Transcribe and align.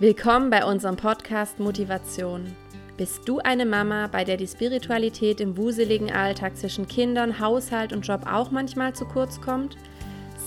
Willkommen 0.00 0.48
bei 0.48 0.64
unserem 0.64 0.94
Podcast 0.94 1.58
Motivation. 1.58 2.54
Bist 2.96 3.28
du 3.28 3.40
eine 3.40 3.66
Mama, 3.66 4.06
bei 4.06 4.22
der 4.22 4.36
die 4.36 4.46
Spiritualität 4.46 5.40
im 5.40 5.56
wuseligen 5.56 6.12
Alltag 6.12 6.56
zwischen 6.56 6.86
Kindern, 6.86 7.40
Haushalt 7.40 7.92
und 7.92 8.06
Job 8.06 8.20
auch 8.30 8.52
manchmal 8.52 8.92
zu 8.92 9.06
kurz 9.06 9.40
kommt? 9.40 9.76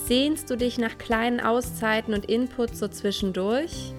Sehnst 0.06 0.48
du 0.48 0.56
dich 0.56 0.78
nach 0.78 0.96
kleinen 0.96 1.38
Auszeiten 1.38 2.14
und 2.14 2.30
Inputs 2.30 2.78
so 2.78 2.88
zwischendurch? 2.88 3.92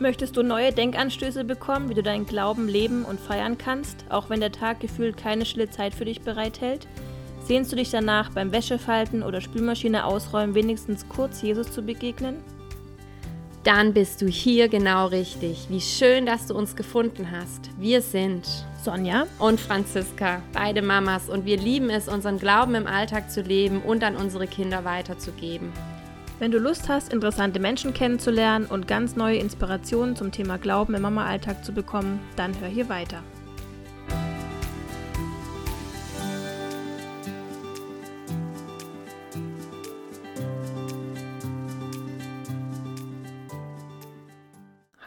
Möchtest 0.00 0.36
du 0.36 0.42
neue 0.42 0.72
Denkanstöße 0.72 1.44
bekommen, 1.44 1.88
wie 1.88 1.94
du 1.94 2.02
deinen 2.02 2.26
Glauben 2.26 2.66
leben 2.66 3.04
und 3.04 3.20
feiern 3.20 3.58
kannst, 3.58 4.06
auch 4.08 4.28
wenn 4.28 4.40
der 4.40 4.50
Tag 4.50 4.80
gefühlt 4.80 5.16
keine 5.16 5.46
stille 5.46 5.70
Zeit 5.70 5.94
für 5.94 6.04
dich 6.04 6.22
bereithält? 6.22 6.88
Sehnst 7.44 7.70
du 7.70 7.76
dich 7.76 7.92
danach, 7.92 8.30
beim 8.30 8.50
Wäschefalten 8.50 9.22
oder 9.22 9.40
Spülmaschine 9.40 10.04
ausräumen 10.04 10.56
wenigstens 10.56 11.08
kurz 11.08 11.42
Jesus 11.42 11.70
zu 11.70 11.82
begegnen? 11.82 12.42
Dann 13.64 13.94
bist 13.94 14.20
du 14.20 14.26
hier 14.26 14.68
genau 14.68 15.06
richtig. 15.06 15.66
Wie 15.68 15.80
schön, 15.80 16.26
dass 16.26 16.46
du 16.48 16.54
uns 16.54 16.74
gefunden 16.74 17.30
hast. 17.30 17.70
Wir 17.78 18.02
sind 18.02 18.44
Sonja 18.82 19.26
und 19.38 19.60
Franziska, 19.60 20.42
beide 20.52 20.82
Mamas, 20.82 21.28
und 21.28 21.44
wir 21.44 21.56
lieben 21.56 21.88
es, 21.88 22.08
unseren 22.08 22.38
Glauben 22.38 22.74
im 22.74 22.88
Alltag 22.88 23.30
zu 23.30 23.40
leben 23.40 23.80
und 23.82 24.02
an 24.02 24.16
unsere 24.16 24.48
Kinder 24.48 24.84
weiterzugeben. 24.84 25.72
Wenn 26.40 26.50
du 26.50 26.58
Lust 26.58 26.88
hast, 26.88 27.12
interessante 27.12 27.60
Menschen 27.60 27.94
kennenzulernen 27.94 28.66
und 28.66 28.88
ganz 28.88 29.14
neue 29.14 29.36
Inspirationen 29.36 30.16
zum 30.16 30.32
Thema 30.32 30.58
Glauben 30.58 30.94
im 30.94 31.02
Mama-Alltag 31.02 31.64
zu 31.64 31.70
bekommen, 31.70 32.18
dann 32.34 32.58
hör 32.60 32.68
hier 32.68 32.88
weiter. 32.88 33.22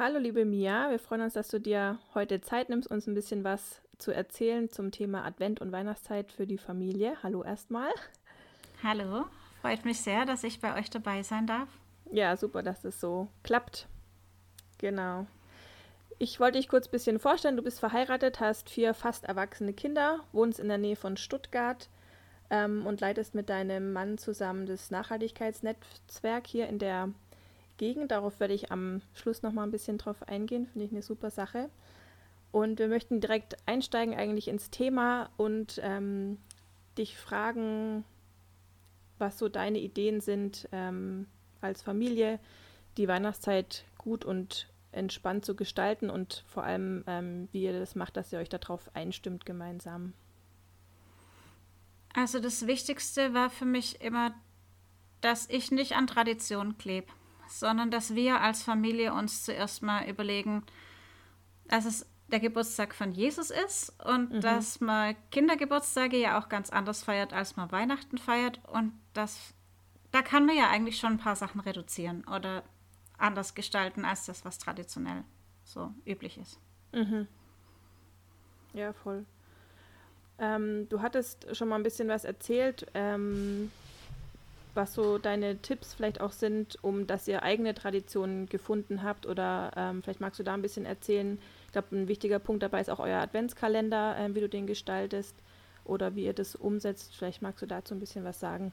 Hallo 0.08 0.20
liebe 0.20 0.46
Mia, 0.46 0.92
wir 0.92 1.00
freuen 1.00 1.22
uns, 1.22 1.34
dass 1.34 1.48
du 1.48 1.60
dir 1.60 1.98
heute 2.14 2.40
Zeit 2.40 2.70
nimmst, 2.70 2.92
uns 2.92 3.08
ein 3.08 3.16
bisschen 3.16 3.44
was 3.44 3.82
zu 3.98 4.12
erzählen 4.12 4.70
zum 4.70 4.92
Thema 4.92 5.26
Advent 5.26 5.62
und 5.62 5.72
Weihnachtszeit 5.72 6.32
für 6.32 6.46
die 6.46 6.60
Familie. 6.60 7.18
Hallo 7.24 7.44
erstmal. 7.44 7.90
Hallo, 8.84 9.26
freut 9.62 9.84
mich 9.84 10.00
sehr, 10.00 10.28
dass 10.28 10.44
ich 10.44 10.62
bei 10.62 10.78
euch 10.78 10.92
dabei 10.92 11.24
sein 11.24 11.48
darf. 11.48 11.70
Ja, 12.12 12.38
super, 12.38 12.62
dass 12.62 12.84
das 12.84 13.02
so 13.02 13.30
klappt. 13.42 13.88
Genau. 14.78 15.26
Ich 16.20 16.40
wollte 16.40 16.60
dich 16.60 16.68
kurz 16.68 16.88
ein 16.88 16.92
bisschen 16.92 17.18
vorstellen. 17.18 17.58
Du 17.58 17.64
bist 17.64 17.80
verheiratet, 17.80 18.40
hast 18.40 18.70
vier 18.70 18.94
fast 18.94 19.24
erwachsene 19.24 19.74
Kinder, 19.74 20.20
wohnst 20.34 20.60
in 20.60 20.68
der 20.68 20.78
Nähe 20.78 20.98
von 20.98 21.18
Stuttgart 21.18 21.90
ähm, 22.52 22.86
und 22.86 23.02
leitest 23.02 23.34
mit 23.34 23.50
deinem 23.50 23.92
Mann 23.92 24.20
zusammen 24.20 24.68
das 24.68 24.92
Nachhaltigkeitsnetzwerk 24.92 26.46
hier 26.46 26.68
in 26.68 26.78
der 26.78 27.10
Gegend. 27.78 28.12
Darauf 28.12 28.40
werde 28.40 28.54
ich 28.54 28.72
am 28.72 29.02
Schluss 29.14 29.42
noch 29.42 29.52
mal 29.52 29.64
ein 29.64 29.72
bisschen 29.72 29.98
drauf 29.98 30.28
eingehen. 30.28 30.68
Finde 30.68 30.86
ich 30.86 30.92
eine 30.92 31.02
super 31.02 31.30
Sache. 31.30 31.70
Und 32.52 32.80
wir 32.80 32.88
möchten 32.88 33.20
direkt 33.20 33.58
einsteigen 33.66 34.16
eigentlich 34.16 34.48
ins 34.48 34.70
Thema 34.70 35.30
und 35.36 35.80
ähm, 35.84 36.38
dich 36.98 37.18
fragen, 37.18 38.06
was 39.18 39.38
so 39.38 39.50
deine 39.50 39.80
Ideen 39.80 40.22
sind 40.22 40.70
ähm, 40.72 41.28
als 41.62 41.82
Familie, 41.82 42.40
die 42.98 43.08
Weihnachtszeit 43.08 43.84
gut 43.98 44.24
und 44.24 44.70
entspannt 44.94 45.44
zu 45.44 45.56
gestalten 45.56 46.10
und 46.10 46.46
vor 46.48 46.64
allem, 46.64 47.04
ähm, 47.08 47.50
wie 47.52 47.64
ihr 47.64 47.78
das 47.78 47.96
macht, 47.96 48.16
dass 48.16 48.32
ihr 48.32 48.40
euch 48.40 48.50
darauf 48.50 48.90
einstimmt 48.96 49.46
gemeinsam. 49.46 50.14
Also 52.14 52.40
das 52.40 52.66
Wichtigste 52.66 53.34
war 53.34 53.50
für 53.50 53.66
mich 53.66 54.00
immer, 54.00 54.34
dass 55.20 55.50
ich 55.50 55.72
nicht 55.72 55.98
an 55.98 56.08
Tradition 56.08 56.78
klebe 56.78 57.08
sondern 57.48 57.92
dass 57.92 58.16
wir 58.16 58.42
als 58.42 58.64
Familie 58.64 59.14
uns 59.14 59.44
zuerst 59.44 59.84
mal 59.84 60.08
überlegen, 60.08 60.64
dass 61.68 61.86
es 61.86 62.06
der 62.28 62.40
Geburtstag 62.40 62.96
von 62.96 63.12
Jesus 63.12 63.52
ist 63.52 63.94
und 64.04 64.32
mhm. 64.32 64.42
dass 64.42 64.82
man 64.82 65.16
Kindergeburtstage 65.32 66.18
ja 66.18 66.40
auch 66.40 66.50
ganz 66.50 66.70
anders 66.70 67.04
feiert, 67.04 67.34
als 67.34 67.56
man 67.56 67.72
Weihnachten 67.72 68.18
feiert 68.18 68.60
und 68.68 68.94
das 69.14 69.54
da 70.16 70.22
kann 70.22 70.46
man 70.46 70.56
ja 70.56 70.70
eigentlich 70.70 70.98
schon 70.98 71.14
ein 71.14 71.18
paar 71.18 71.36
Sachen 71.36 71.60
reduzieren 71.60 72.24
oder 72.34 72.64
anders 73.18 73.54
gestalten 73.54 74.06
als 74.06 74.26
das, 74.26 74.46
was 74.46 74.58
traditionell 74.58 75.26
so 75.66 75.94
üblich 76.06 76.38
ist. 76.38 76.58
Mhm. 76.94 77.28
Ja, 78.74 78.94
voll. 78.94 79.26
Ähm, 80.40 80.88
du 80.88 81.02
hattest 81.02 81.54
schon 81.56 81.68
mal 81.68 81.76
ein 81.76 81.84
bisschen 81.84 82.08
was 82.08 82.24
erzählt. 82.24 82.88
Ähm, 82.94 83.72
was 84.76 84.94
so 84.94 85.18
deine 85.18 85.58
Tipps 85.62 85.94
vielleicht 85.94 86.22
auch 86.22 86.32
sind, 86.32 86.78
um 86.82 87.08
dass 87.08 87.28
ihr 87.28 87.44
eigene 87.44 87.74
Traditionen 87.74 88.48
gefunden 88.48 89.04
habt 89.04 89.26
oder 89.26 89.72
ähm, 89.76 90.04
vielleicht 90.04 90.22
magst 90.22 90.40
du 90.40 90.44
da 90.44 90.54
ein 90.54 90.62
bisschen 90.62 90.86
erzählen. 90.86 91.40
Ich 91.68 91.72
glaube, 91.72 91.96
ein 91.96 92.08
wichtiger 92.08 92.40
Punkt 92.40 92.64
dabei 92.64 92.82
ist 92.82 92.90
auch 92.90 93.00
euer 93.00 93.22
Adventskalender, 93.22 94.18
äh, 94.18 94.36
wie 94.36 94.42
du 94.42 94.50
den 94.50 94.68
gestaltest 94.68 95.36
oder 95.84 96.16
wie 96.16 96.26
ihr 96.26 96.34
das 96.34 96.56
umsetzt. 96.56 97.16
Vielleicht 97.16 97.42
magst 97.42 97.62
du 97.62 97.66
dazu 97.66 97.94
ein 97.94 98.00
bisschen 98.00 98.24
was 98.24 98.40
sagen. 98.40 98.72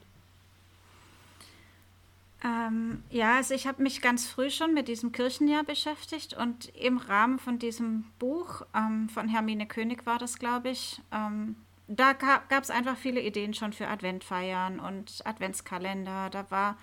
Ähm, 2.43 3.03
ja, 3.09 3.37
also 3.37 3.53
ich 3.53 3.67
habe 3.67 3.81
mich 3.81 4.01
ganz 4.01 4.27
früh 4.27 4.49
schon 4.49 4.73
mit 4.73 4.89
diesem 4.89 5.13
Kirchenjahr 5.13 5.63
beschäftigt 5.63 6.33
und 6.33 6.75
im 6.75 6.97
Rahmen 6.97 7.39
von 7.39 7.57
diesem 7.57 8.03
Buch 8.19 8.63
ähm, 8.75 9.07
von 9.07 9.29
Hermine 9.29 9.65
König 9.65 10.05
war 10.05 10.19
das, 10.19 10.39
glaube 10.39 10.69
ich, 10.69 11.01
ähm, 11.13 11.55
da 11.87 12.13
gab 12.13 12.49
es 12.49 12.69
einfach 12.69 12.97
viele 12.97 13.21
Ideen 13.21 13.53
schon 13.53 13.73
für 13.73 13.87
Adventfeiern 13.87 14.79
und 14.79 15.21
Adventskalender. 15.25 16.29
Da 16.29 16.49
war 16.49 16.77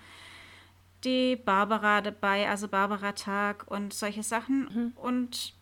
die 1.03 1.35
Barbara 1.35 2.01
dabei, 2.01 2.47
also 2.49 2.67
Barbara-Tag 2.67 3.65
und 3.67 3.93
solche 3.93 4.23
Sachen. 4.23 4.69
Mhm. 4.73 4.93
Und 4.95 5.53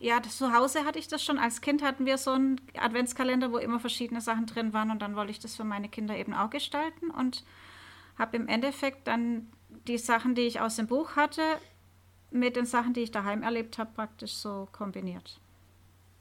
ja, 0.00 0.20
das, 0.20 0.38
zu 0.38 0.52
Hause 0.52 0.84
hatte 0.84 0.98
ich 0.98 1.08
das 1.08 1.22
schon. 1.22 1.38
Als 1.38 1.60
Kind 1.60 1.82
hatten 1.82 2.06
wir 2.06 2.18
so 2.18 2.32
einen 2.32 2.60
Adventskalender, 2.78 3.52
wo 3.52 3.58
immer 3.58 3.80
verschiedene 3.80 4.20
Sachen 4.20 4.46
drin 4.46 4.72
waren. 4.72 4.90
Und 4.90 5.02
dann 5.02 5.16
wollte 5.16 5.30
ich 5.30 5.40
das 5.40 5.56
für 5.56 5.64
meine 5.64 5.88
Kinder 5.88 6.16
eben 6.16 6.34
auch 6.34 6.50
gestalten 6.50 7.10
und 7.10 7.44
habe 8.18 8.36
im 8.36 8.48
Endeffekt 8.48 9.06
dann 9.06 9.48
die 9.86 9.98
Sachen, 9.98 10.34
die 10.34 10.42
ich 10.42 10.60
aus 10.60 10.76
dem 10.76 10.86
Buch 10.86 11.16
hatte, 11.16 11.42
mit 12.30 12.56
den 12.56 12.66
Sachen, 12.66 12.94
die 12.94 13.00
ich 13.00 13.10
daheim 13.10 13.42
erlebt 13.42 13.78
habe, 13.78 13.90
praktisch 13.94 14.32
so 14.32 14.68
kombiniert. 14.72 15.38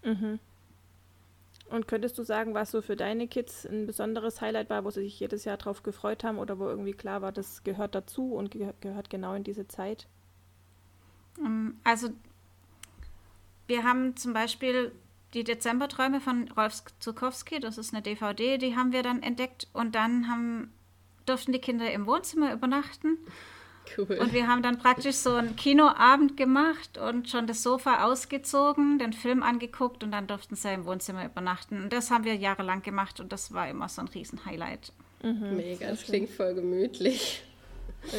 Mhm. 0.04 0.40
Und 1.70 1.88
könntest 1.88 2.18
du 2.18 2.24
sagen, 2.24 2.54
was 2.54 2.72
so 2.72 2.82
für 2.82 2.96
deine 2.96 3.28
Kids 3.28 3.66
ein 3.66 3.88
besonderes 3.88 4.42
Highlight 4.42 4.70
war, 4.70 4.86
wo 4.86 4.92
sie 4.92 5.02
sich 5.02 5.20
jedes 5.20 5.46
Jahr 5.46 5.58
drauf 5.58 5.82
gefreut 5.82 6.24
haben 6.24 6.38
oder 6.38 6.60
wo 6.60 6.68
irgendwie 6.68 6.94
klar 6.94 7.22
war, 7.22 7.32
das 7.32 7.64
gehört 7.64 7.96
dazu 7.96 8.34
und 8.34 8.52
ge 8.52 8.74
gehört 8.82 9.10
genau 9.10 9.34
in 9.34 9.44
diese 9.44 9.68
Zeit? 9.68 10.08
Ähm, 11.40 11.80
also 11.84 12.10
wir 13.68 13.84
haben 13.84 14.16
zum 14.18 14.34
Beispiel 14.34 14.92
die 15.34 15.44
Dezemberträume 15.44 16.22
von 16.22 16.50
Rolf 16.50 16.84
Zukowski, 17.00 17.60
das 17.60 17.78
ist 17.78 17.94
eine 17.94 18.04
DVD, 18.04 18.58
die 18.58 18.76
haben 18.76 18.92
wir 18.92 19.02
dann 19.02 19.24
entdeckt 19.24 19.68
und 19.74 19.96
dann 19.96 20.30
haben, 20.30 20.72
durften 21.26 21.54
die 21.54 21.60
Kinder 21.60 21.92
im 21.92 22.06
Wohnzimmer 22.06 22.54
übernachten. 22.54 23.18
Cool. 23.98 24.18
Und 24.20 24.34
wir 24.34 24.48
haben 24.48 24.64
dann 24.64 24.80
praktisch 24.80 25.16
so 25.16 25.34
einen 25.34 25.56
Kinoabend 25.56 26.38
gemacht 26.38 26.98
und 26.98 27.30
schon 27.30 27.48
das 27.48 27.64
Sofa 27.64 28.06
ausgezogen, 28.06 28.98
den 28.98 29.14
Film 29.14 29.44
angeguckt 29.44 30.04
und 30.04 30.12
dann 30.12 30.28
durften 30.28 30.56
sie 30.56 30.74
im 30.74 30.86
Wohnzimmer 30.86 31.26
übernachten. 31.26 31.84
Und 31.84 31.94
das 31.94 32.10
haben 32.10 32.24
wir 32.24 32.36
jahrelang 32.36 32.82
gemacht 32.82 33.20
und 33.20 33.32
das 33.32 33.54
war 33.54 33.70
immer 33.70 33.90
so 33.90 34.02
ein 34.02 34.08
Riesen-Highlight. 34.08 34.92
Mhm, 35.22 35.56
Mega, 35.56 35.90
das 35.90 36.04
klingt 36.04 36.30
voll 36.30 36.54
gemütlich. 36.54 37.44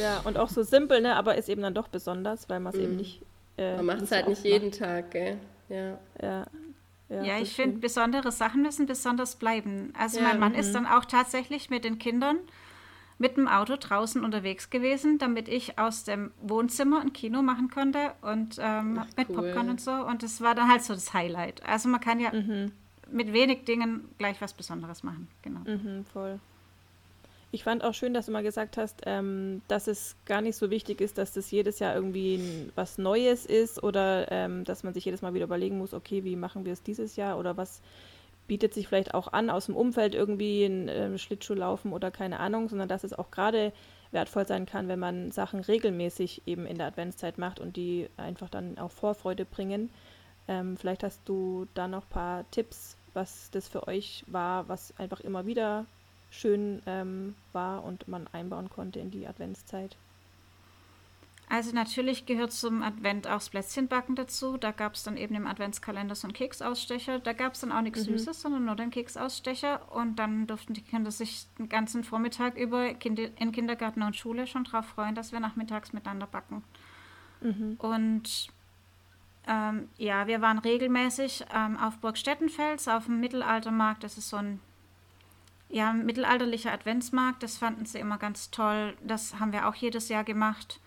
Ja, 0.01 0.21
und 0.25 0.39
auch 0.39 0.49
so 0.49 0.63
simpel, 0.63 1.01
ne? 1.01 1.15
aber 1.17 1.37
ist 1.37 1.49
eben 1.49 1.63
dann 1.63 1.75
doch 1.75 1.89
besonders, 1.89 2.49
weil 2.49 2.61
man 2.61 2.73
es 2.73 2.79
mhm. 2.79 2.85
eben 2.85 2.97
nicht. 2.97 3.23
Äh, 3.57 3.77
man 3.77 3.87
macht 3.87 4.03
es 4.03 4.11
halt 4.11 4.29
nicht 4.29 4.45
jeden 4.45 4.73
Tag, 4.73 5.11
gell? 5.11 5.39
Ja. 5.69 5.99
Ja, 6.21 6.47
ja, 7.09 7.23
ja 7.23 7.39
ich 7.39 7.55
finde, 7.55 7.79
besondere 7.79 8.33
Sachen 8.33 8.63
müssen 8.63 8.87
besonders 8.87 9.37
bleiben. 9.37 9.93
Also, 9.99 10.19
ja, 10.19 10.25
mein 10.25 10.41
Mann 10.41 10.55
ist 10.55 10.69
mhm. 10.69 10.75
dann 10.75 10.87
auch 10.87 11.05
tatsächlich 11.05 11.71
mit 11.71 11.85
den 11.85 11.99
Kindern 11.99 12.39
mit 13.19 13.37
dem 13.37 13.49
Auto 13.49 13.77
draußen 13.79 14.25
unterwegs 14.25 14.71
gewesen, 14.71 15.19
damit 15.19 15.49
ich 15.49 15.79
aus 15.79 16.05
dem 16.05 16.33
Wohnzimmer 16.43 17.01
ein 17.01 17.13
Kino 17.13 17.43
machen 17.43 17.71
konnte 17.71 18.13
und 18.23 18.59
ähm, 18.61 18.99
Ach, 19.01 19.07
mit 19.17 19.29
cool. 19.29 19.37
Popcorn 19.37 19.71
und 19.71 19.81
so. 19.81 19.93
Und 19.93 20.23
das 20.23 20.41
war 20.41 20.55
dann 20.55 20.69
halt 20.69 20.83
so 20.83 20.95
das 20.95 21.15
Highlight. 21.15 21.65
Also 21.65 21.89
man 21.89 22.01
kann 22.01 22.19
ja 22.21 22.33
mhm. 22.33 22.73
mit 23.11 23.33
wenig 23.33 23.65
Dingen 23.65 24.09
gleich 24.19 24.41
was 24.41 24.53
Besonderes 24.53 25.03
machen. 25.03 25.29
Genau. 25.43 25.61
Mhm, 25.61 26.05
voll. 26.13 26.41
Ich 27.55 27.63
fand 27.63 27.85
auch 27.85 27.95
schön, 27.95 28.13
dass 28.15 28.27
du 28.27 28.33
mal 28.33 28.43
gesagt 28.43 28.77
hast, 28.77 29.03
ähm, 29.07 29.63
dass 29.69 29.87
es 29.87 30.17
gar 30.27 30.41
nicht 30.41 30.57
so 30.57 30.71
wichtig 30.71 31.01
ist, 31.01 31.19
dass 31.19 31.33
das 31.33 31.53
jedes 31.53 31.79
Jahr 31.79 31.95
irgendwie 31.95 32.69
was 32.75 32.99
Neues 32.99 33.47
ist 33.47 33.81
oder 33.81 34.27
ähm, 34.33 34.65
dass 34.65 34.83
man 34.83 34.93
sich 34.93 35.05
jedes 35.05 35.23
Mal 35.23 35.35
wieder 35.35 35.45
überlegen 35.45 35.79
muss, 35.79 35.95
okay, 35.95 36.25
wie 36.25 36.35
machen 36.35 36.65
wir 36.65 36.73
es 36.73 36.83
dieses 36.83 37.15
Jahr 37.15 37.39
oder 37.39 37.57
was 37.57 37.81
bietet 38.47 38.75
sich 38.75 38.89
vielleicht 38.89 39.15
auch 39.15 39.33
an, 39.33 39.51
aus 39.51 39.67
dem 39.67 39.77
Umfeld 39.77 40.15
irgendwie 40.15 40.65
ein 40.65 40.89
äh, 40.89 41.19
Schlittschuh 41.19 41.55
laufen 41.55 41.93
oder 41.93 42.11
keine 42.11 42.41
Ahnung, 42.41 42.69
sondern 42.69 42.89
dass 42.89 43.05
es 43.05 43.13
auch 43.13 43.31
gerade 43.31 43.73
wertvoll 44.11 44.47
sein 44.47 44.67
kann, 44.67 44.89
wenn 44.89 44.99
man 44.99 45.31
Sachen 45.31 45.61
regelmäßig 45.61 46.43
eben 46.47 46.67
in 46.67 46.79
der 46.79 46.87
Adventszeit 46.87 47.39
macht 47.39 47.61
und 47.61 47.77
die 47.77 48.09
einfach 48.17 48.49
dann 48.49 48.79
auch 48.79 48.91
Vorfreude 48.91 49.45
bringen. 49.45 49.91
Ähm, 50.47 50.77
vielleicht 50.77 51.03
hast 51.03 51.23
du 51.25 51.67
da 51.75 51.89
noch 51.89 52.05
ein 52.05 52.11
paar 52.11 52.51
Tipps, 52.51 52.97
was 53.15 53.51
das 53.51 53.69
für 53.69 53.89
euch 53.89 54.25
war, 54.27 54.69
was 54.69 54.95
einfach 54.99 55.21
immer 55.21 55.47
wieder 55.47 55.87
schön 56.31 56.83
ähm, 56.87 57.35
war 57.53 57.85
und 57.85 58.09
man 58.09 58.27
einbauen 58.33 58.69
konnte 58.69 59.01
in 59.01 59.11
die 59.11 59.27
Adventszeit. 59.27 59.97
Also 61.49 61.73
natürlich 61.73 62.25
gehört 62.25 62.53
zum 62.53 62.83
Advent 62.83 63.27
auch 63.27 63.35
das 63.35 63.51
Plätzchenbacken 63.51 64.17
dazu. 64.17 64.57
Da 64.57 64.73
gab 64.73 64.95
es 64.95 65.03
dann 65.03 65.17
eben 65.17 65.35
im 65.35 65.47
Adventskalender 65.47 66.15
so 66.15 66.27
einen 66.27 66.33
Keksausstecher. 66.33 67.19
Da 67.19 67.33
gab 67.33 67.55
es 67.55 67.61
dann 67.61 67.73
auch 67.73 67.83
nichts 67.83 68.07
mhm. 68.07 68.13
Süßes, 68.13 68.41
sondern 68.41 68.65
nur 68.65 68.77
den 68.77 68.91
Keksausstecher. 68.91 69.93
Und 69.93 70.17
dann 70.17 70.47
durften 70.47 70.73
die 70.73 70.83
Kinder 70.83 71.11
sich 71.11 71.47
den 71.59 71.69
ganzen 71.69 72.03
Vormittag 72.03 72.57
über 72.57 72.89
in 72.89 73.53
Kindergarten 73.53 74.03
und 74.03 74.17
Schule 74.17 74.47
schon 74.47 74.65
darauf 74.65 74.87
freuen, 74.87 75.15
dass 75.15 75.33
wir 75.33 75.41
nachmittags 75.41 75.93
miteinander 75.93 76.27
backen. 76.27 76.65
Mhm. 77.43 77.77
Und 77.79 78.49
ähm, 79.47 79.89
ja, 79.99 80.27
wir 80.27 80.41
waren 80.41 80.59
regelmäßig 80.59 81.45
ähm, 81.55 81.77
auf 81.77 81.99
Burg 81.99 82.17
Stettenfels, 82.17 82.89
auf 82.89 83.05
dem 83.05 83.21
Mittelaltermarkt. 83.21 84.03
Das 84.03 84.17
ist 84.17 84.31
so 84.31 84.39
ein 84.39 84.61
ja, 85.69 85.93
mittelalterlicher 85.93 86.73
Adventsmarkt. 86.73 87.43
Das 87.43 87.59
fanden 87.59 87.85
sie 87.85 87.99
immer 87.99 88.17
ganz 88.17 88.51
toll. 88.51 88.97
Das 89.05 89.39
haben 89.39 89.53
wir 89.53 89.69
auch 89.69 89.75
jedes 89.75 90.09
Jahr 90.09 90.25
gemacht 90.25 90.81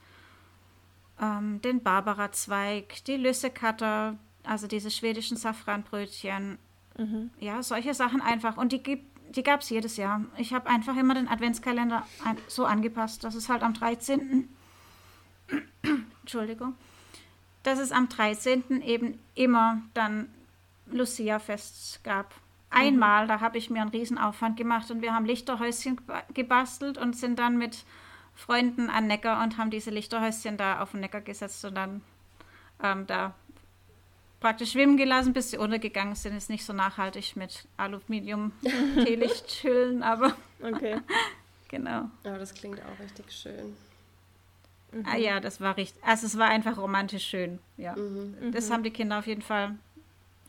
ähm, 1.22 1.62
den 1.62 1.82
Barbara-Zweig, 1.82 3.04
die 3.06 3.18
Lüssekatter, 3.18 4.18
also 4.44 4.68
diese 4.68 4.92
schwedischen 4.92 5.38
Safranbrötchen. 5.38 6.58
Mhm. 6.98 7.32
Ja, 7.40 7.62
solche 7.64 7.94
Sachen 7.94 8.22
einfach. 8.22 8.58
Und 8.58 8.72
die, 8.72 9.02
die 9.30 9.44
gab 9.44 9.62
es 9.62 9.70
jedes 9.70 9.98
Jahr. 9.98 10.22
Ich 10.38 10.54
habe 10.54 10.70
einfach 10.70 10.96
immer 10.96 11.14
den 11.14 11.28
Adventskalender 11.28 12.06
so 12.48 12.66
angepasst, 12.66 13.24
dass 13.24 13.36
es 13.36 13.50
halt 13.50 13.64
am 13.64 13.74
13. 13.74 14.50
Entschuldigung. 16.22 16.76
Dass 17.64 17.80
es 17.80 17.92
am 17.92 18.10
13. 18.10 18.82
eben 18.82 19.20
immer 19.36 19.82
dann 19.94 20.30
Lucia-Fest 20.92 22.04
gab. 22.04 22.34
Einmal, 22.70 23.24
mhm. 23.24 23.28
da 23.30 23.40
habe 23.40 23.58
ich 23.58 23.70
mir 23.70 23.82
einen 23.82 23.92
Riesenaufwand 23.92 24.58
gemacht 24.58 24.92
und 24.92 25.02
wir 25.02 25.14
haben 25.14 25.26
Lichterhäuschen 25.26 26.00
gebastelt 26.34 26.98
und 26.98 27.16
sind 27.16 27.40
dann 27.40 27.58
mit 27.58 27.86
Freunden 28.38 28.90
an 28.90 29.08
Neckar 29.08 29.44
und 29.44 29.58
haben 29.58 29.72
diese 29.72 29.90
Lichterhäuschen 29.90 30.56
da 30.58 30.82
auf 30.82 30.92
den 30.92 31.02
Neckar 31.02 31.20
gesetzt 31.22 31.66
und 31.66 31.76
dann 31.76 32.02
ähm, 32.82 33.06
da 33.08 33.34
praktisch 34.40 34.72
schwimmen 34.74 34.96
gelassen, 34.96 35.34
bis 35.34 35.50
sie 35.50 35.58
untergegangen 35.58 36.16
sind. 36.16 36.38
Ist 36.38 36.50
nicht 36.50 36.64
so 36.64 36.72
nachhaltig 36.72 37.36
mit 37.36 37.68
Aluminium-Teelichthüllen, 37.78 40.04
aber. 40.04 40.38
Okay. 40.62 41.02
genau. 41.68 42.12
Aber 42.24 42.38
das 42.38 42.54
klingt 42.54 42.80
auch 42.80 43.00
richtig 43.04 43.30
schön. 43.32 43.76
Mhm. 44.92 45.06
Ah 45.12 45.18
ja, 45.18 45.40
das 45.40 45.60
war 45.60 45.76
richtig. 45.76 46.04
Also 46.04 46.28
es 46.28 46.38
war 46.38 46.50
einfach 46.50 46.78
romantisch 46.78 47.26
schön. 47.26 47.58
Ja. 47.76 47.96
Mhm. 47.96 48.52
Das 48.52 48.70
mhm. 48.70 48.74
haben 48.74 48.84
die 48.84 48.92
Kinder 48.92 49.18
auf 49.20 49.28
jeden 49.28 49.42
Fall 49.42 49.76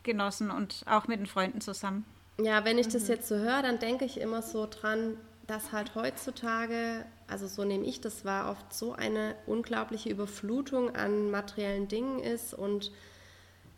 genossen 0.02 0.50
und 0.50 0.84
auch 0.86 1.06
mit 1.08 1.20
den 1.20 1.26
Freunden 1.26 1.62
zusammen. 1.62 2.04
Ja, 2.40 2.64
wenn 2.64 2.78
ich 2.78 2.88
das 2.88 3.04
mhm. 3.04 3.08
jetzt 3.08 3.28
so 3.28 3.36
höre, 3.36 3.62
dann 3.62 3.78
denke 3.78 4.04
ich 4.04 4.20
immer 4.20 4.42
so 4.42 4.66
dran, 4.70 5.16
dass 5.46 5.72
halt 5.72 5.94
heutzutage, 5.94 7.06
also 7.28 7.46
so 7.46 7.64
nehme 7.64 7.84
ich 7.84 8.00
das 8.00 8.24
wahr, 8.24 8.50
oft 8.50 8.72
so 8.72 8.92
eine 8.92 9.36
unglaubliche 9.46 10.08
Überflutung 10.08 10.94
an 10.94 11.30
materiellen 11.30 11.88
Dingen 11.88 12.20
ist 12.20 12.54
und 12.54 12.90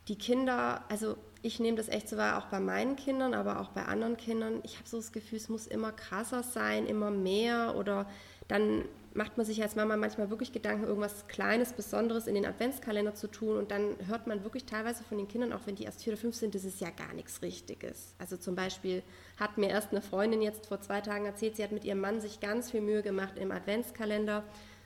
die 0.09 0.17
Kinder, 0.17 0.85
also 0.89 1.17
ich 1.43 1.61
nehme 1.61 1.77
das 1.77 1.89
echt 1.89 2.09
so 2.09 2.17
wahr, 2.17 2.39
auch 2.39 2.47
bei 2.47 2.61
meinen 2.61 2.97
Kindern, 2.97 3.35
aber 3.35 3.61
auch 3.61 3.69
bei 3.69 3.85
anderen 3.85 4.17
Kindern. 4.17 4.61
Ich 4.63 4.77
habe 4.77 4.89
so 4.89 4.97
das 4.99 5.13
Gefühl, 5.13 5.39
es 5.39 5.49
muss 5.49 5.67
immer 5.67 5.93
krasser 5.93 6.43
sein, 6.43 6.87
immer 6.87 7.11
mehr 7.11 7.77
oder 7.77 8.07
dann 8.49 8.85
macht 9.13 9.37
man 9.37 9.45
sich 9.45 9.61
als 9.63 9.75
Mama 9.75 9.97
manchmal 9.97 10.31
wirklich 10.31 10.53
Gedanken, 10.53 10.85
irgendwas 10.85 11.27
Kleines, 11.27 11.73
Besonderes 11.73 12.27
in 12.27 12.35
den 12.35 12.47
Adventskalender 12.47 13.15
zu 13.15 13.29
tun 13.29 13.57
und 13.57 13.71
dann 13.71 13.97
hört 14.07 14.27
man 14.27 14.45
wirklich 14.45 14.65
teilweise 14.65 15.03
von 15.03 15.19
den 15.19 15.27
Kindern, 15.27 15.53
auch 15.53 15.67
wenn 15.67 15.75
die 15.75 15.85
erst 15.85 16.05
vier 16.05 16.13
oder 16.13 16.21
fünf 16.21 16.37
sind, 16.37 16.55
das 16.55 16.65
ist 16.65 16.81
ja 16.81 16.91
gar 16.91 17.13
nichts 17.15 17.43
Richtiges. 17.43 18.15
Also 18.19 18.37
zum 18.37 18.55
Beispiel 18.55 19.03
hat 19.37 19.59
mir 19.59 19.69
erst 19.69 19.91
eine 19.91 20.03
Freundin 20.03 20.43
jetzt 20.43 20.67
vor 20.67 20.81
zwei 20.81 21.01
Tagen 21.01 21.27
erzählt, 21.27 21.57
sie 21.57 21.65
hat 21.65 21.73
mit 21.73 21.85
ihrem 21.85 22.01
Mann 22.01 22.21
sich 22.21 22.41
ganz 22.41 22.71
viel 22.71 22.81
Mühe 22.81 23.03
gemacht 23.03 23.37
im 23.37 23.51
Adventskalender 23.51 24.45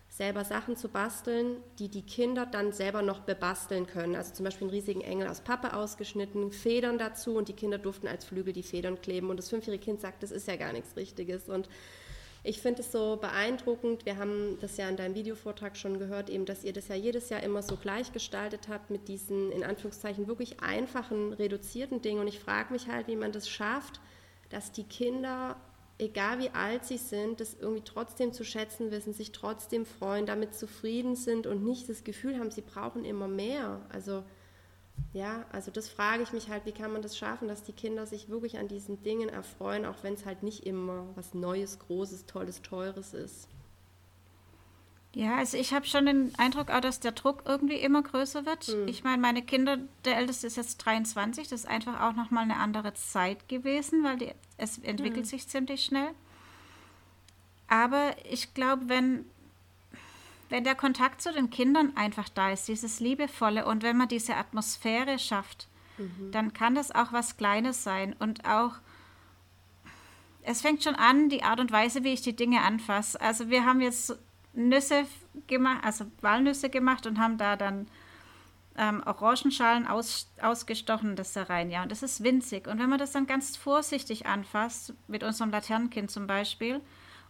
selber 0.08 0.44
Sachen 0.44 0.76
zu 0.76 0.88
basteln, 0.88 1.56
die 1.80 1.88
die 1.88 2.02
Kinder 2.02 2.46
dann 2.46 2.72
selber 2.72 3.02
noch 3.02 3.20
bebasteln 3.20 3.86
können. 3.86 4.14
Also 4.14 4.32
zum 4.32 4.44
Beispiel 4.44 4.68
einen 4.68 4.74
riesigen 4.74 5.00
Engel 5.00 5.26
aus 5.26 5.40
Pappe 5.40 5.74
ausgeschnitten, 5.74 6.52
Federn 6.52 6.98
dazu 6.98 7.36
und 7.36 7.48
die 7.48 7.54
Kinder 7.54 7.78
durften 7.78 8.06
als 8.06 8.24
Flügel 8.24 8.52
die 8.52 8.62
Federn 8.62 9.00
kleben 9.00 9.28
und 9.28 9.38
das 9.38 9.50
fünfjährige 9.50 9.84
Kind 9.84 10.00
sagt, 10.00 10.22
das 10.22 10.30
ist 10.30 10.46
ja 10.46 10.54
gar 10.54 10.72
nichts 10.72 10.96
Richtiges 10.96 11.48
und 11.48 11.68
ich 12.46 12.60
finde 12.60 12.82
es 12.82 12.92
so 12.92 13.16
beeindruckend. 13.16 14.04
Wir 14.04 14.18
haben 14.18 14.58
das 14.60 14.76
ja 14.76 14.86
in 14.90 14.96
deinem 14.96 15.14
Videovortrag 15.14 15.78
schon 15.78 15.98
gehört, 15.98 16.28
eben, 16.28 16.44
dass 16.44 16.62
ihr 16.62 16.74
das 16.74 16.88
ja 16.88 16.94
jedes 16.94 17.30
Jahr 17.30 17.42
immer 17.42 17.62
so 17.62 17.76
gleich 17.76 18.12
gestaltet 18.12 18.68
habt 18.68 18.90
mit 18.90 19.08
diesen 19.08 19.50
in 19.50 19.64
Anführungszeichen 19.64 20.28
wirklich 20.28 20.60
einfachen, 20.60 21.32
reduzierten 21.32 22.02
Dingen. 22.02 22.20
Und 22.20 22.28
ich 22.28 22.38
frage 22.38 22.70
mich 22.74 22.88
halt, 22.88 23.08
wie 23.08 23.16
man 23.16 23.32
das 23.32 23.48
schafft, 23.48 23.98
dass 24.50 24.72
die 24.72 24.84
Kinder, 24.84 25.56
egal 25.98 26.38
wie 26.38 26.50
alt 26.50 26.84
sie 26.84 26.98
sind, 26.98 27.40
das 27.40 27.54
irgendwie 27.58 27.82
trotzdem 27.82 28.34
zu 28.34 28.44
schätzen 28.44 28.90
wissen, 28.90 29.14
sich 29.14 29.32
trotzdem 29.32 29.86
freuen, 29.86 30.26
damit 30.26 30.54
zufrieden 30.54 31.16
sind 31.16 31.46
und 31.46 31.64
nicht 31.64 31.88
das 31.88 32.04
Gefühl 32.04 32.38
haben, 32.38 32.50
sie 32.50 32.60
brauchen 32.60 33.06
immer 33.06 33.26
mehr. 33.26 33.80
Also 33.88 34.22
ja, 35.12 35.44
also 35.52 35.70
das 35.70 35.88
frage 35.88 36.22
ich 36.22 36.32
mich 36.32 36.48
halt, 36.48 36.66
wie 36.66 36.72
kann 36.72 36.92
man 36.92 37.02
das 37.02 37.16
schaffen, 37.16 37.46
dass 37.46 37.62
die 37.62 37.72
Kinder 37.72 38.06
sich 38.06 38.28
wirklich 38.28 38.58
an 38.58 38.68
diesen 38.68 39.02
Dingen 39.02 39.28
erfreuen, 39.28 39.86
auch 39.86 40.02
wenn 40.02 40.14
es 40.14 40.26
halt 40.26 40.42
nicht 40.42 40.66
immer 40.66 41.06
was 41.14 41.34
Neues, 41.34 41.78
Großes, 41.78 42.26
Tolles, 42.26 42.62
Teures 42.62 43.14
ist. 43.14 43.48
Ja, 45.14 45.36
also 45.36 45.56
ich 45.56 45.72
habe 45.72 45.86
schon 45.86 46.06
den 46.06 46.34
Eindruck 46.36 46.70
auch, 46.70 46.80
dass 46.80 46.98
der 46.98 47.12
Druck 47.12 47.44
irgendwie 47.46 47.76
immer 47.76 48.02
größer 48.02 48.44
wird. 48.44 48.64
Hm. 48.64 48.88
Ich 48.88 49.04
meine, 49.04 49.22
meine 49.22 49.42
Kinder, 49.42 49.78
der 50.04 50.16
Älteste 50.16 50.48
ist 50.48 50.56
jetzt 50.56 50.78
23, 50.78 51.46
das 51.46 51.60
ist 51.60 51.68
einfach 51.68 52.00
auch 52.00 52.14
nochmal 52.14 52.42
eine 52.42 52.56
andere 52.56 52.94
Zeit 52.94 53.48
gewesen, 53.48 54.02
weil 54.02 54.18
die, 54.18 54.32
es 54.56 54.78
entwickelt 54.78 55.24
hm. 55.24 55.24
sich 55.24 55.46
ziemlich 55.46 55.84
schnell. 55.84 56.10
Aber 57.68 58.16
ich 58.28 58.54
glaube, 58.54 58.88
wenn 58.88 59.24
wenn 60.48 60.64
der 60.64 60.74
Kontakt 60.74 61.22
zu 61.22 61.32
den 61.32 61.50
Kindern 61.50 61.96
einfach 61.96 62.28
da 62.28 62.50
ist, 62.50 62.68
dieses 62.68 63.00
Liebevolle 63.00 63.66
und 63.66 63.82
wenn 63.82 63.96
man 63.96 64.08
diese 64.08 64.36
Atmosphäre 64.36 65.18
schafft, 65.18 65.68
mhm. 65.98 66.30
dann 66.32 66.52
kann 66.52 66.74
das 66.74 66.90
auch 66.90 67.12
was 67.12 67.36
Kleines 67.36 67.82
sein 67.82 68.14
und 68.18 68.44
auch, 68.44 68.74
es 70.42 70.60
fängt 70.60 70.84
schon 70.84 70.94
an, 70.94 71.28
die 71.28 71.42
Art 71.42 71.60
und 71.60 71.72
Weise, 71.72 72.04
wie 72.04 72.12
ich 72.12 72.22
die 72.22 72.36
Dinge 72.36 72.60
anfasse. 72.60 73.20
Also 73.20 73.48
wir 73.48 73.64
haben 73.64 73.80
jetzt 73.80 74.18
Nüsse 74.52 75.06
gemacht, 75.46 75.84
also 75.84 76.06
Walnüsse 76.20 76.70
gemacht 76.70 77.06
und 77.06 77.18
haben 77.18 77.38
da 77.38 77.56
dann 77.56 77.86
ähm, 78.76 79.02
Orangenschalen 79.04 79.86
aus, 79.86 80.30
ausgestochen, 80.40 81.16
das 81.16 81.32
da 81.32 81.44
rein, 81.44 81.70
ja. 81.70 81.82
Und 81.82 81.92
das 81.92 82.02
ist 82.02 82.22
winzig. 82.22 82.66
Und 82.66 82.78
wenn 82.78 82.90
man 82.90 82.98
das 82.98 83.12
dann 83.12 83.26
ganz 83.26 83.56
vorsichtig 83.56 84.26
anfasst, 84.26 84.94
mit 85.06 85.22
unserem 85.22 85.50
Laternenkind 85.50 86.10
zum 86.10 86.26
Beispiel, 86.26 86.80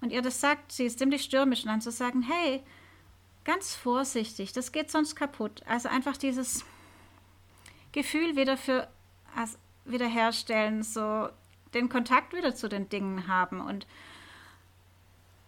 und 0.00 0.10
ihr 0.10 0.22
das 0.22 0.40
sagt, 0.40 0.72
sie 0.72 0.84
ist 0.84 0.98
ziemlich 0.98 1.22
stürmisch, 1.22 1.62
und 1.62 1.68
dann 1.68 1.80
zu 1.80 1.90
sagen, 1.90 2.22
hey, 2.22 2.62
ganz 3.44 3.74
vorsichtig, 3.74 4.52
das 4.52 4.72
geht 4.72 4.90
sonst 4.90 5.16
kaputt. 5.16 5.62
Also 5.66 5.88
einfach 5.88 6.16
dieses 6.16 6.64
Gefühl 7.92 8.36
wieder 8.36 8.56
für 8.56 8.88
also 9.36 9.56
wiederherstellen, 9.84 10.82
so 10.82 11.28
den 11.74 11.88
Kontakt 11.88 12.34
wieder 12.34 12.54
zu 12.54 12.68
den 12.68 12.88
Dingen 12.88 13.28
haben 13.28 13.60
und 13.60 13.86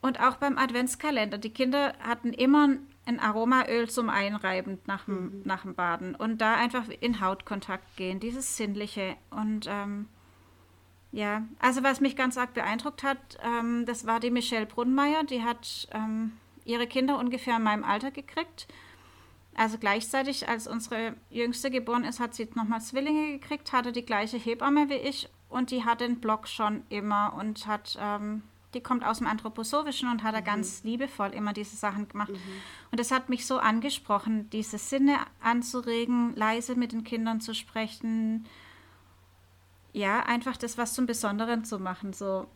und 0.02 0.21
auch 0.21 0.37
beim 0.37 0.56
Adventskalender. 0.56 1.37
Die 1.37 1.50
Kinder 1.50 1.94
hatten 1.99 2.32
immer 2.32 2.76
ein 3.06 3.18
Aromaöl 3.18 3.88
zum 3.88 4.09
Einreiben 4.09 4.78
nach 4.87 5.04
dem, 5.04 5.14
mhm. 5.14 5.42
nach 5.44 5.62
dem 5.62 5.75
Baden 5.75 6.14
und 6.14 6.40
da 6.40 6.54
einfach 6.54 6.88
in 7.00 7.21
Hautkontakt 7.21 7.97
gehen, 7.97 8.21
dieses 8.21 8.56
Sinnliche. 8.56 9.16
Und 9.30 9.66
ähm, 9.68 10.09
ja, 11.12 11.42
also 11.59 11.82
was 11.82 12.00
mich 12.00 12.16
ganz 12.16 12.37
arg 12.37 12.54
beeindruckt 12.54 13.02
hat, 13.02 13.18
ähm, 13.42 13.85
das 13.87 14.06
war 14.06 14.21
die 14.21 14.30
Michelle 14.30 14.66
Brunnmeier, 14.66 15.25
die 15.25 15.42
hat 15.42 15.88
ähm, 15.92 16.32
ihre 16.66 16.87
Kinder 16.87 17.18
ungefähr 17.18 17.56
in 17.56 17.62
meinem 17.62 17.85
Alter 17.85 18.11
gekriegt. 18.11 18.66
Also 19.54 19.78
gleichzeitig, 19.78 20.49
als 20.49 20.66
unsere 20.66 21.14
Jüngste 21.30 21.70
geboren 21.70 22.04
ist, 22.04 22.20
hat 22.20 22.35
sie 22.35 22.46
nochmal 22.54 22.82
Zwillinge 22.82 23.38
gekriegt, 23.38 23.73
hatte 23.73 23.90
die 23.90 24.04
gleiche 24.04 24.37
Hebamme 24.37 24.90
wie 24.90 24.94
ich 24.94 25.30
und 25.49 25.70
die 25.70 25.85
hat 25.85 26.02
den 26.02 26.20
Blog 26.20 26.46
schon 26.46 26.82
immer 26.90 27.32
und 27.35 27.66
hat, 27.66 27.96
ähm, 27.99 28.42
die 28.75 28.82
kommt 28.82 29.02
aus 29.02 29.18
dem 29.18 29.26
Anthroposophischen 29.26 30.11
und 30.11 30.23
hat 30.23 30.35
da 30.35 30.40
mhm. 30.40 30.44
ganz 30.44 30.85
liebevoll 30.85 31.30
immer 31.30 31.54
diese 31.54 31.76
Sachen 31.76 32.06
gemacht. 32.06 32.32
Mhm. 32.32 32.38
Und 32.90 33.00
das 33.00 33.11
hat 33.11 33.30
mich 33.30 33.46
so 33.46 33.58
angesprochen, 33.58 34.50
diese 34.50 34.76
Sinne 34.76 35.20
anzuregen, 35.40 36.37
leise 36.37 36.75
mit 36.75 36.92
den 36.92 37.04
Kindern 37.04 37.40
zu 37.40 37.54
sprechen. 37.54 38.44
Ja, 39.94 40.20
einfach 40.20 40.58
das 40.58 40.76
was 40.76 40.92
zum 40.92 41.06
Besonderen 41.06 41.64
zu 41.64 41.78
machen. 41.78 42.12
So, 42.12 42.46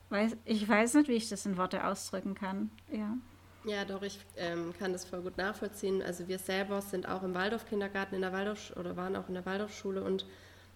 ich 0.44 0.68
weiß 0.68 0.94
nicht, 0.94 1.08
wie 1.08 1.14
ich 1.14 1.30
das 1.30 1.46
in 1.46 1.56
Worte 1.56 1.86
ausdrücken 1.86 2.34
kann. 2.34 2.70
Ja. 2.92 3.16
Ja, 3.64 3.84
doch, 3.84 4.02
ich 4.02 4.18
ähm, 4.36 4.72
kann 4.78 4.92
das 4.92 5.04
voll 5.04 5.20
gut 5.20 5.36
nachvollziehen. 5.36 6.02
Also 6.02 6.28
wir 6.28 6.38
selber 6.38 6.80
sind 6.80 7.06
auch 7.06 7.22
im 7.22 7.34
Waldorf-Kindergarten 7.34 8.14
in 8.14 8.22
der 8.22 8.32
Waldorf 8.32 8.72
oder 8.76 8.96
waren 8.96 9.16
auch 9.16 9.28
in 9.28 9.34
der 9.34 9.44
Waldorfschule 9.44 10.02
und 10.02 10.24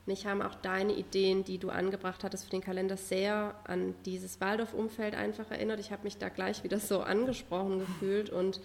mich 0.07 0.27
haben 0.27 0.43
auch 0.43 0.55
deine 0.57 0.93
Ideen, 0.93 1.45
die 1.45 1.57
du 1.57 1.71
angebracht 1.71 2.25
hattest 2.25 2.45
für 2.45 2.51
den 2.51 2.61
Kalender, 2.61 2.99
sehr 2.99 3.55
an 3.65 3.95
dieses 4.05 4.39
Waldorf-Umfeld 4.39 5.15
einfach 5.15 5.51
erinnert. 5.51 5.81
Ich 5.81 5.93
habe 5.93 6.05
mich 6.05 6.19
da 6.19 6.29
gleich 6.29 6.63
wieder 6.63 6.79
so 6.79 7.01
angesprochen 7.01 7.79
gefühlt 7.79 8.29
und 8.29 8.61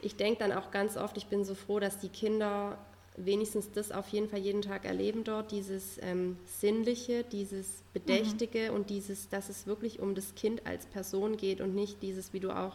ich 0.00 0.16
denke 0.16 0.40
dann 0.40 0.52
auch 0.52 0.72
ganz 0.72 0.96
oft, 0.96 1.16
ich 1.16 1.26
bin 1.26 1.44
so 1.44 1.54
froh, 1.54 1.78
dass 1.78 2.00
die 2.00 2.08
Kinder 2.08 2.76
wenigstens 3.16 3.70
das 3.70 3.92
auf 3.92 4.08
jeden 4.08 4.28
Fall 4.28 4.40
jeden 4.40 4.62
Tag 4.62 4.84
erleben 4.84 5.22
dort, 5.22 5.52
dieses 5.52 5.98
ähm, 6.02 6.36
Sinnliche, 6.46 7.24
dieses 7.24 7.82
Bedächtige 7.92 8.70
mhm. 8.70 8.76
und 8.76 8.90
dieses, 8.90 9.28
dass 9.28 9.48
es 9.48 9.66
wirklich 9.66 10.00
um 10.00 10.14
das 10.14 10.34
Kind 10.34 10.66
als 10.66 10.86
Person 10.86 11.36
geht 11.36 11.60
und 11.60 11.74
nicht 11.74 12.02
dieses, 12.02 12.32
wie 12.32 12.40
du 12.40 12.50
auch 12.50 12.74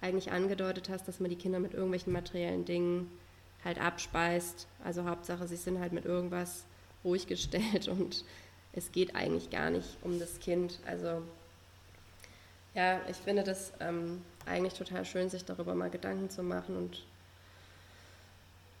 eigentlich 0.00 0.30
angedeutet 0.30 0.88
hast, 0.88 1.08
dass 1.08 1.20
man 1.20 1.30
die 1.30 1.36
Kinder 1.36 1.58
mit 1.58 1.74
irgendwelchen 1.74 2.12
materiellen 2.12 2.64
Dingen 2.64 3.10
halt 3.64 3.80
abspeist. 3.80 4.66
Also 4.84 5.04
Hauptsache, 5.04 5.46
sie 5.48 5.56
sind 5.56 5.80
halt 5.80 5.92
mit 5.92 6.04
irgendwas 6.04 6.64
ruhig 7.04 7.26
gestellt 7.26 7.88
und 7.88 8.24
es 8.72 8.92
geht 8.92 9.14
eigentlich 9.14 9.50
gar 9.50 9.70
nicht 9.70 9.96
um 10.02 10.18
das 10.18 10.38
Kind. 10.40 10.78
Also 10.86 11.22
ja, 12.74 13.00
ich 13.08 13.16
finde 13.16 13.42
das 13.42 13.72
ähm, 13.80 14.22
eigentlich 14.46 14.74
total 14.74 15.04
schön, 15.04 15.30
sich 15.30 15.44
darüber 15.44 15.74
mal 15.74 15.90
Gedanken 15.90 16.30
zu 16.30 16.42
machen 16.42 16.76
und 16.76 17.02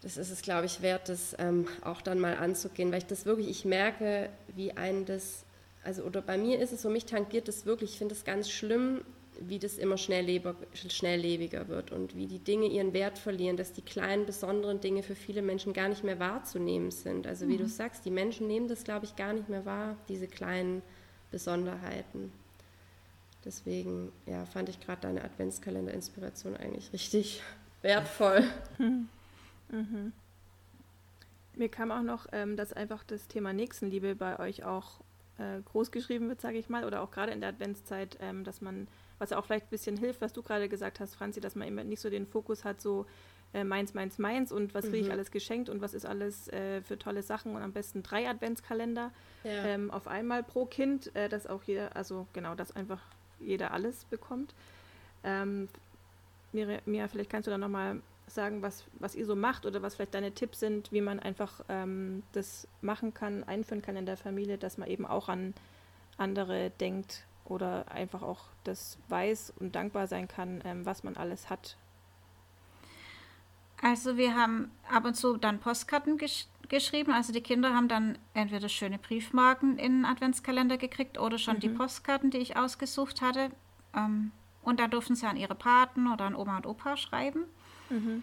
das 0.02 0.16
ist 0.16 0.30
es, 0.30 0.42
glaube 0.42 0.66
ich, 0.66 0.80
wert, 0.80 1.08
das 1.08 1.34
ähm, 1.38 1.66
auch 1.82 2.00
dann 2.00 2.20
mal 2.20 2.36
anzugehen, 2.36 2.92
weil 2.92 2.98
ich 2.98 3.06
das 3.06 3.26
wirklich, 3.26 3.48
ich 3.48 3.64
merke, 3.64 4.28
wie 4.54 4.76
ein 4.76 5.04
das, 5.04 5.44
also 5.82 6.02
oder 6.02 6.22
bei 6.22 6.38
mir 6.38 6.60
ist 6.60 6.72
es 6.72 6.82
so, 6.82 6.90
mich 6.90 7.04
tangiert 7.04 7.48
das 7.48 7.66
wirklich, 7.66 7.92
ich 7.92 7.98
finde 7.98 8.14
es 8.14 8.24
ganz 8.24 8.48
schlimm, 8.48 9.00
wie 9.40 9.58
das 9.58 9.78
immer 9.78 9.96
schnelllebiger 9.96 11.68
wird 11.68 11.92
und 11.92 12.16
wie 12.16 12.26
die 12.26 12.38
Dinge 12.38 12.66
ihren 12.66 12.92
Wert 12.92 13.18
verlieren, 13.18 13.56
dass 13.56 13.72
die 13.72 13.82
kleinen, 13.82 14.26
besonderen 14.26 14.80
Dinge 14.80 15.02
für 15.02 15.14
viele 15.14 15.42
Menschen 15.42 15.72
gar 15.72 15.88
nicht 15.88 16.04
mehr 16.04 16.18
wahrzunehmen 16.18 16.90
sind. 16.90 17.26
Also 17.26 17.48
wie 17.48 17.54
mhm. 17.54 17.58
du 17.58 17.66
sagst, 17.68 18.04
die 18.04 18.10
Menschen 18.10 18.46
nehmen 18.46 18.68
das, 18.68 18.84
glaube 18.84 19.06
ich, 19.06 19.16
gar 19.16 19.32
nicht 19.32 19.48
mehr 19.48 19.64
wahr, 19.64 19.96
diese 20.08 20.26
kleinen 20.26 20.82
Besonderheiten. 21.30 22.32
Deswegen 23.44 24.12
ja, 24.26 24.44
fand 24.46 24.68
ich 24.68 24.80
gerade 24.80 25.02
deine 25.02 25.24
Adventskalender-Inspiration 25.24 26.56
eigentlich 26.56 26.92
richtig 26.92 27.42
wertvoll. 27.82 28.44
Mhm. 28.78 29.08
Mhm. 29.70 30.12
Mir 31.54 31.68
kam 31.68 31.90
auch 31.90 32.02
noch, 32.02 32.26
ähm, 32.32 32.56
dass 32.56 32.72
einfach 32.72 33.04
das 33.04 33.28
Thema 33.28 33.52
Nächstenliebe 33.52 34.14
bei 34.14 34.38
euch 34.38 34.64
auch 34.64 35.00
äh, 35.38 35.62
groß 35.62 35.90
geschrieben 35.90 36.28
wird, 36.28 36.40
sage 36.40 36.58
ich 36.58 36.68
mal, 36.68 36.84
oder 36.84 37.02
auch 37.02 37.10
gerade 37.10 37.32
in 37.32 37.40
der 37.40 37.50
Adventszeit, 37.50 38.18
ähm, 38.20 38.44
dass 38.44 38.60
man 38.60 38.88
was 39.18 39.32
auch 39.32 39.44
vielleicht 39.44 39.66
ein 39.66 39.70
bisschen 39.70 39.96
hilft, 39.96 40.20
was 40.20 40.32
du 40.32 40.42
gerade 40.42 40.68
gesagt 40.68 41.00
hast, 41.00 41.14
Franzi, 41.14 41.40
dass 41.40 41.54
man 41.54 41.66
eben 41.66 41.88
nicht 41.88 42.00
so 42.00 42.10
den 42.10 42.26
Fokus 42.26 42.64
hat, 42.64 42.80
so 42.80 43.06
äh, 43.54 43.64
meins, 43.64 43.94
meins, 43.94 44.18
meins 44.18 44.52
und 44.52 44.74
was 44.74 44.84
kriege 44.84 44.98
ich 44.98 45.06
mhm. 45.06 45.12
alles 45.12 45.30
geschenkt 45.30 45.68
und 45.68 45.80
was 45.80 45.94
ist 45.94 46.04
alles 46.04 46.48
äh, 46.48 46.82
für 46.82 46.98
tolle 46.98 47.22
Sachen 47.22 47.56
und 47.56 47.62
am 47.62 47.72
besten 47.72 48.02
drei 48.02 48.28
Adventskalender 48.28 49.10
ja. 49.42 49.64
ähm, 49.64 49.90
auf 49.90 50.06
einmal 50.06 50.42
pro 50.42 50.66
Kind, 50.66 51.14
äh, 51.16 51.28
dass 51.28 51.46
auch 51.46 51.62
jeder, 51.62 51.96
also 51.96 52.26
genau, 52.32 52.54
dass 52.54 52.76
einfach 52.76 53.00
jeder 53.40 53.72
alles 53.72 54.04
bekommt. 54.04 54.54
Ähm, 55.24 55.68
Mira, 56.52 56.78
Mira, 56.86 57.08
vielleicht 57.08 57.30
kannst 57.30 57.46
du 57.46 57.50
da 57.50 57.58
nochmal 57.58 58.00
sagen, 58.30 58.62
was, 58.62 58.84
was 58.94 59.14
ihr 59.14 59.26
so 59.26 59.36
macht 59.36 59.66
oder 59.66 59.82
was 59.82 59.96
vielleicht 59.96 60.14
deine 60.14 60.32
Tipps 60.32 60.60
sind, 60.60 60.92
wie 60.92 61.00
man 61.00 61.20
einfach 61.20 61.60
ähm, 61.68 62.22
das 62.32 62.68
machen 62.80 63.14
kann, 63.14 63.44
einführen 63.44 63.82
kann 63.82 63.96
in 63.96 64.06
der 64.06 64.16
Familie, 64.16 64.58
dass 64.58 64.78
man 64.78 64.88
eben 64.88 65.06
auch 65.06 65.28
an 65.28 65.54
andere 66.16 66.70
denkt 66.70 67.24
oder 67.44 67.90
einfach 67.90 68.22
auch 68.22 68.44
das 68.64 68.98
weiß 69.08 69.54
und 69.58 69.74
dankbar 69.74 70.06
sein 70.06 70.28
kann, 70.28 70.60
ähm, 70.64 70.84
was 70.84 71.04
man 71.04 71.16
alles 71.16 71.50
hat. 71.50 71.76
Also 73.80 74.16
wir 74.16 74.34
haben 74.34 74.70
ab 74.90 75.04
und 75.04 75.14
zu 75.14 75.36
dann 75.36 75.60
Postkarten 75.60 76.18
gesch 76.18 76.46
geschrieben. 76.68 77.12
Also 77.12 77.32
die 77.32 77.40
Kinder 77.40 77.74
haben 77.74 77.88
dann 77.88 78.18
entweder 78.34 78.68
schöne 78.68 78.98
Briefmarken 78.98 79.78
in 79.78 80.00
den 80.00 80.04
Adventskalender 80.04 80.76
gekriegt 80.76 81.18
oder 81.18 81.38
schon 81.38 81.56
mhm. 81.56 81.60
die 81.60 81.68
Postkarten, 81.70 82.30
die 82.30 82.38
ich 82.38 82.56
ausgesucht 82.56 83.22
hatte. 83.22 83.50
Ähm, 83.94 84.32
und 84.62 84.78
da 84.78 84.86
durften 84.86 85.14
sie 85.14 85.26
an 85.26 85.38
ihre 85.38 85.54
Paten 85.54 86.12
oder 86.12 86.26
an 86.26 86.34
Oma 86.34 86.58
und 86.58 86.66
Opa 86.66 86.98
schreiben. 86.98 87.44
Mhm. 87.90 88.22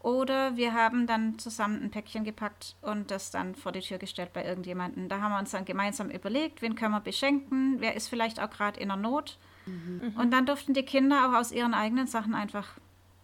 Oder 0.00 0.56
wir 0.56 0.72
haben 0.72 1.08
dann 1.08 1.36
zusammen 1.38 1.82
ein 1.82 1.90
Päckchen 1.90 2.22
gepackt 2.22 2.76
und 2.80 3.10
das 3.10 3.32
dann 3.32 3.56
vor 3.56 3.72
die 3.72 3.80
Tür 3.80 3.98
gestellt 3.98 4.32
bei 4.32 4.44
irgendjemandem. 4.44 5.08
Da 5.08 5.20
haben 5.20 5.32
wir 5.32 5.38
uns 5.40 5.50
dann 5.50 5.64
gemeinsam 5.64 6.10
überlegt, 6.10 6.62
wen 6.62 6.76
können 6.76 6.92
wir 6.92 7.00
beschenken, 7.00 7.80
wer 7.80 7.96
ist 7.96 8.06
vielleicht 8.08 8.40
auch 8.40 8.50
gerade 8.50 8.78
in 8.78 8.86
der 8.86 8.96
Not. 8.96 9.36
Mhm. 9.66 10.14
Und 10.16 10.30
dann 10.30 10.46
durften 10.46 10.74
die 10.74 10.84
Kinder 10.84 11.28
auch 11.28 11.34
aus 11.34 11.50
ihren 11.50 11.74
eigenen 11.74 12.06
Sachen 12.06 12.36
einfach 12.36 12.78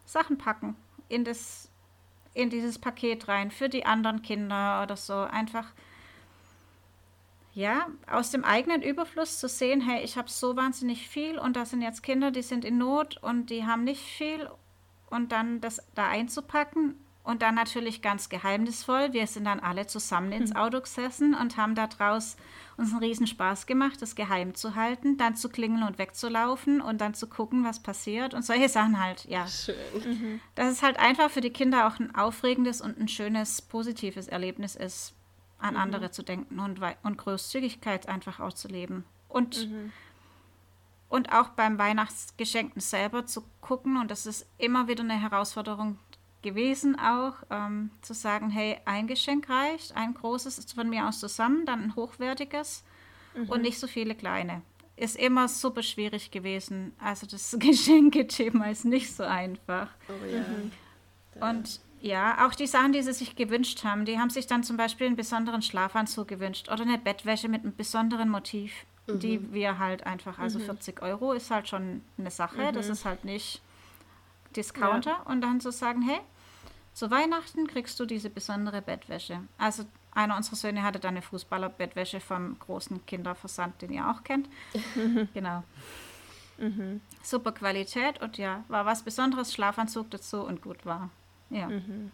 Sachen 0.07 0.39
packen 0.39 0.77
in, 1.09 1.25
das, 1.25 1.71
in 2.35 2.51
dieses 2.51 2.79
Paket 2.81 3.29
rein 3.29 3.51
für 3.51 3.69
die 3.69 3.87
anderen 3.87 4.23
Kinder 4.23 4.83
oder 4.83 4.97
so. 4.97 5.15
Einfach, 5.15 5.69
ja, 7.55 7.87
aus 8.11 8.31
dem 8.31 8.45
eigenen 8.45 8.83
Überfluss 8.83 9.39
zu 9.39 9.49
sehen, 9.49 9.81
hey, 9.83 10.03
ich 10.03 10.17
habe 10.17 10.29
so 10.29 10.57
wahnsinnig 10.57 11.09
viel 11.09 11.39
und 11.39 11.55
da 11.55 11.65
sind 11.65 11.83
jetzt 11.83 12.03
Kinder, 12.03 12.33
die 12.33 12.43
sind 12.43 12.65
in 12.65 12.79
Not 12.79 13.19
und 13.23 13.51
die 13.51 13.65
haben 13.65 13.85
nicht 13.85 14.03
viel 14.03 14.49
und 15.13 15.33
dann 15.33 15.61
das 15.61 15.81
da 15.95 16.09
einzupacken 16.09 16.97
und 17.25 17.43
dann 17.43 17.55
natürlich 17.55 18.03
ganz 18.03 18.29
geheimnisvoll. 18.29 19.13
Wir 19.13 19.27
sind 19.27 19.45
dann 19.45 19.61
alle 19.61 19.87
zusammen 19.87 20.33
ins 20.33 20.51
hm. 20.51 20.57
Auto 20.57 20.81
gesessen 20.81 21.35
und 21.35 21.57
haben 21.57 21.75
da 21.75 21.87
draus 21.87 22.37
uns 22.77 22.91
einen 22.91 23.03
riesen 23.03 23.27
Spaß 23.27 23.67
gemacht, 23.67 24.01
das 24.03 24.15
geheim 24.15 24.55
zu 24.55 24.75
halten, 24.75 25.19
dann 25.19 25.37
zu 25.37 25.49
klingeln 25.49 25.85
und 25.85 25.99
wegzulaufen 25.99 26.81
und 26.81 27.01
dann 27.01 27.15
zu 27.15 27.29
gucken, 27.29 27.65
was 27.65 27.81
passiert 27.81 28.35
und 28.35 28.45
solche 28.45 28.69
Sachen 28.69 29.01
halt, 29.01 29.27
ja. 29.27 29.47
Schön. 29.47 29.77
Mhm. 30.05 30.41
Dass 30.55 30.73
es 30.73 30.83
halt 30.83 30.99
einfach 30.99 31.31
für 31.31 31.43
die 31.43 31.51
Kinder 31.51 31.87
auch 31.87 32.01
ein 32.01 32.15
aufregendes 32.15 32.81
und 32.81 32.99
ein 32.99 33.09
schönes, 33.09 33.63
positives 33.63 34.27
Erlebnis 34.27 34.75
ist, 34.75 35.15
an 35.59 35.75
mhm. 35.75 35.81
andere 35.81 36.11
zu 36.11 36.23
denken 36.23 36.59
und, 36.59 36.81
und 37.03 37.19
Großzügigkeit 37.19 38.09
einfach 38.09 38.41
auch 38.41 38.55
zu 38.55 38.69
leben. 38.69 39.05
Und 39.29 39.71
mhm 39.71 39.93
und 41.13 41.31
auch 41.31 41.51
beim 41.51 41.79
Weihnachtsgeschenken 41.79 42.81
selber 42.81 43.27
zu 43.27 43.45
gucken. 43.61 43.99
Und 43.99 44.11
das 44.11 44.25
ist 44.25 44.47
immer 44.57 44.89
wieder 44.89 45.05
eine 45.05 45.21
Herausforderung 45.21 45.99
gewesen, 46.41 46.99
auch 46.99 47.35
ähm, 47.51 47.91
zu 48.01 48.15
sagen, 48.15 48.49
hey, 48.49 48.79
ein 48.87 49.07
Geschenk 49.07 49.51
reicht, 49.51 49.95
ein 49.95 50.15
großes 50.15 50.57
ist 50.57 50.73
von 50.73 50.89
mir 50.89 51.07
aus 51.07 51.21
zusammen, 51.21 51.67
dann 51.67 51.83
ein 51.83 51.97
hochwertiges 51.97 52.83
mhm. 53.37 53.51
und 53.51 53.61
nicht 53.61 53.79
so 53.79 53.87
viele 53.87 54.15
kleine. 54.15 54.63
Ist 54.97 55.17
immer 55.17 55.49
super 55.49 55.83
schwierig 55.83 56.31
gewesen. 56.31 56.95
Also 56.99 57.27
das 57.27 57.55
Geschenkethema 57.59 58.71
ist 58.71 58.87
nicht 58.87 59.15
so 59.15 59.25
einfach. 59.25 59.89
Oh 60.09 60.27
ja. 60.27 60.41
Mhm. 60.41 60.73
Und 61.43 61.81
ja, 62.01 62.47
auch 62.47 62.55
die 62.55 62.67
Sachen, 62.67 62.93
die 62.93 63.03
sie 63.03 63.13
sich 63.13 63.37
gewünscht 63.37 63.85
haben, 63.85 64.07
die 64.07 64.19
haben 64.19 64.31
sich 64.31 64.47
dann 64.47 64.65
zum 64.65 64.79
Beispiel 64.79 65.09
einen 65.09 65.17
besonderen 65.17 65.61
Schlafanzug 65.61 66.27
gewünscht 66.27 66.71
oder 66.71 66.83
eine 66.83 66.97
Bettwäsche 66.97 67.49
mit 67.49 67.65
einem 67.65 67.77
besonderen 67.77 68.31
Motiv 68.31 68.73
mhm. 69.07 69.19
die 69.19 69.53
wir 69.53 69.79
halt 69.79 70.07
einfach, 70.07 70.39
also 70.39 70.59
mhm. 70.59 70.65
40 70.65 71.03
Euro 71.03 71.33
ist 71.33 71.51
halt 71.51 71.69
schon 71.69 72.03
eine 72.19 72.31
Sache, 72.31 72.63
mhm. 72.63 72.73
das 72.73 72.89
ist 72.89 73.05
halt 73.05 73.25
nicht 73.25 73.61
Discounter. 74.57 75.11
Ja. 75.11 75.23
Und 75.23 75.41
dann 75.41 75.61
zu 75.61 75.73
sagen, 75.73 76.03
hey, 76.03 76.21
zu 76.95 77.11
Weihnachten 77.11 77.67
kriegst 77.67 77.99
du 77.99 78.07
diese 78.07 78.31
besondere 78.31 78.83
Bettwäsche. 78.83 79.41
Also 79.59 79.85
einer 80.13 80.37
unserer 80.37 80.57
Söhne 80.57 80.83
hatte 80.83 81.01
dann 81.01 81.15
eine 81.15 81.23
Fußballerbettwäsche 81.23 82.21
vom 82.21 82.59
großen 82.59 83.05
Kinderversand, 83.07 83.81
den 83.81 83.93
ihr 83.93 84.09
auch 84.11 84.23
kennt. 84.25 84.49
genau. 85.35 85.65
Mhm. 86.59 87.01
Super 87.23 87.53
Qualität 87.53 88.21
und 88.21 88.37
ja, 88.37 88.63
war 88.69 88.85
was 88.85 89.03
Besonderes, 89.03 89.55
Schlafanzug 89.55 90.11
dazu 90.11 90.43
und 90.43 90.63
gut 90.63 90.85
war. 90.85 91.09
Ja. 91.49 91.69
Mhm. 91.69 92.13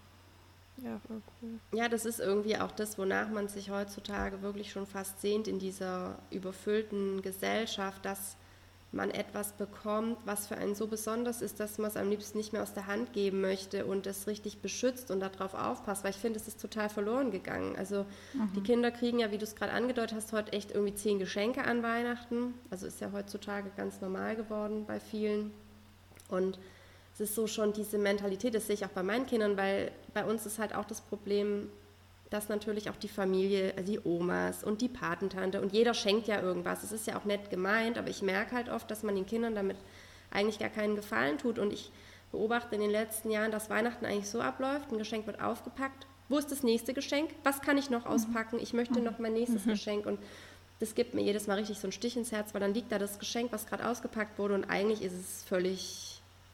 Ja, 0.82 1.00
voll 1.06 1.22
cool. 1.42 1.58
Ja, 1.72 1.88
das 1.88 2.04
ist 2.04 2.20
irgendwie 2.20 2.56
auch 2.56 2.72
das, 2.72 2.98
wonach 2.98 3.28
man 3.28 3.48
sich 3.48 3.70
heutzutage 3.70 4.42
wirklich 4.42 4.70
schon 4.70 4.86
fast 4.86 5.20
sehnt 5.20 5.48
in 5.48 5.58
dieser 5.58 6.18
überfüllten 6.30 7.22
Gesellschaft, 7.22 8.04
dass 8.04 8.36
man 8.90 9.10
etwas 9.10 9.52
bekommt, 9.52 10.16
was 10.24 10.46
für 10.46 10.56
einen 10.56 10.74
so 10.74 10.86
besonders 10.86 11.42
ist, 11.42 11.60
dass 11.60 11.76
man 11.76 11.90
es 11.90 11.96
am 11.96 12.08
liebsten 12.08 12.38
nicht 12.38 12.54
mehr 12.54 12.62
aus 12.62 12.72
der 12.72 12.86
Hand 12.86 13.12
geben 13.12 13.42
möchte 13.42 13.84
und 13.84 14.06
es 14.06 14.26
richtig 14.26 14.62
beschützt 14.62 15.10
und 15.10 15.20
darauf 15.20 15.52
aufpasst, 15.52 16.04
weil 16.04 16.12
ich 16.12 16.16
finde, 16.16 16.38
es 16.38 16.48
ist 16.48 16.60
total 16.60 16.88
verloren 16.88 17.30
gegangen. 17.30 17.76
Also 17.76 18.06
mhm. 18.32 18.52
die 18.56 18.62
Kinder 18.62 18.90
kriegen 18.90 19.18
ja, 19.18 19.30
wie 19.30 19.36
du 19.36 19.44
es 19.44 19.56
gerade 19.56 19.72
angedeutet 19.72 20.16
hast, 20.16 20.32
heute 20.32 20.52
echt 20.52 20.70
irgendwie 20.70 20.94
zehn 20.94 21.18
Geschenke 21.18 21.64
an 21.64 21.82
Weihnachten. 21.82 22.54
Also 22.70 22.86
ist 22.86 23.00
ja 23.00 23.12
heutzutage 23.12 23.70
ganz 23.76 24.00
normal 24.00 24.36
geworden 24.36 24.84
bei 24.86 25.00
vielen. 25.00 25.50
Und 26.28 26.58
es 27.18 27.30
ist 27.30 27.34
so 27.34 27.48
schon 27.48 27.72
diese 27.72 27.98
Mentalität, 27.98 28.54
das 28.54 28.68
sehe 28.68 28.74
ich 28.74 28.84
auch 28.84 28.90
bei 28.90 29.02
meinen 29.02 29.26
Kindern, 29.26 29.56
weil 29.56 29.90
bei 30.14 30.24
uns 30.24 30.46
ist 30.46 30.60
halt 30.60 30.72
auch 30.72 30.84
das 30.84 31.00
Problem, 31.00 31.68
dass 32.30 32.48
natürlich 32.48 32.90
auch 32.90 32.96
die 32.96 33.08
Familie, 33.08 33.74
also 33.76 33.90
die 33.90 34.00
Omas 34.04 34.62
und 34.62 34.82
die 34.82 34.88
Patentante 34.88 35.60
und 35.60 35.72
jeder 35.72 35.94
schenkt 35.94 36.28
ja 36.28 36.40
irgendwas. 36.40 36.84
Es 36.84 36.92
ist 36.92 37.08
ja 37.08 37.18
auch 37.18 37.24
nett 37.24 37.50
gemeint, 37.50 37.98
aber 37.98 38.08
ich 38.08 38.22
merke 38.22 38.54
halt 38.54 38.68
oft, 38.68 38.88
dass 38.88 39.02
man 39.02 39.16
den 39.16 39.26
Kindern 39.26 39.56
damit 39.56 39.76
eigentlich 40.30 40.60
gar 40.60 40.68
keinen 40.68 40.94
Gefallen 40.94 41.38
tut. 41.38 41.58
Und 41.58 41.72
ich 41.72 41.90
beobachte 42.30 42.76
in 42.76 42.82
den 42.82 42.90
letzten 42.90 43.32
Jahren, 43.32 43.50
dass 43.50 43.68
Weihnachten 43.68 44.04
eigentlich 44.04 44.28
so 44.28 44.40
abläuft: 44.40 44.92
ein 44.92 44.98
Geschenk 44.98 45.26
wird 45.26 45.40
aufgepackt. 45.40 46.06
Wo 46.28 46.38
ist 46.38 46.52
das 46.52 46.62
nächste 46.62 46.94
Geschenk? 46.94 47.30
Was 47.42 47.62
kann 47.62 47.78
ich 47.78 47.90
noch 47.90 48.04
mhm. 48.04 48.12
auspacken? 48.12 48.58
Ich 48.60 48.74
möchte 48.74 49.00
noch 49.00 49.18
mein 49.18 49.32
nächstes 49.32 49.64
mhm. 49.66 49.70
Geschenk. 49.70 50.06
Und 50.06 50.20
das 50.78 50.94
gibt 50.94 51.14
mir 51.14 51.22
jedes 51.22 51.46
Mal 51.48 51.54
richtig 51.54 51.78
so 51.78 51.86
einen 51.86 51.92
Stich 51.92 52.16
ins 52.16 52.30
Herz, 52.30 52.54
weil 52.54 52.60
dann 52.60 52.74
liegt 52.74 52.92
da 52.92 52.98
das 52.98 53.18
Geschenk, 53.18 53.50
was 53.50 53.66
gerade 53.66 53.88
ausgepackt 53.88 54.38
wurde 54.38 54.54
und 54.54 54.64
eigentlich 54.66 55.02
ist 55.02 55.14
es 55.14 55.42
völlig 55.42 56.07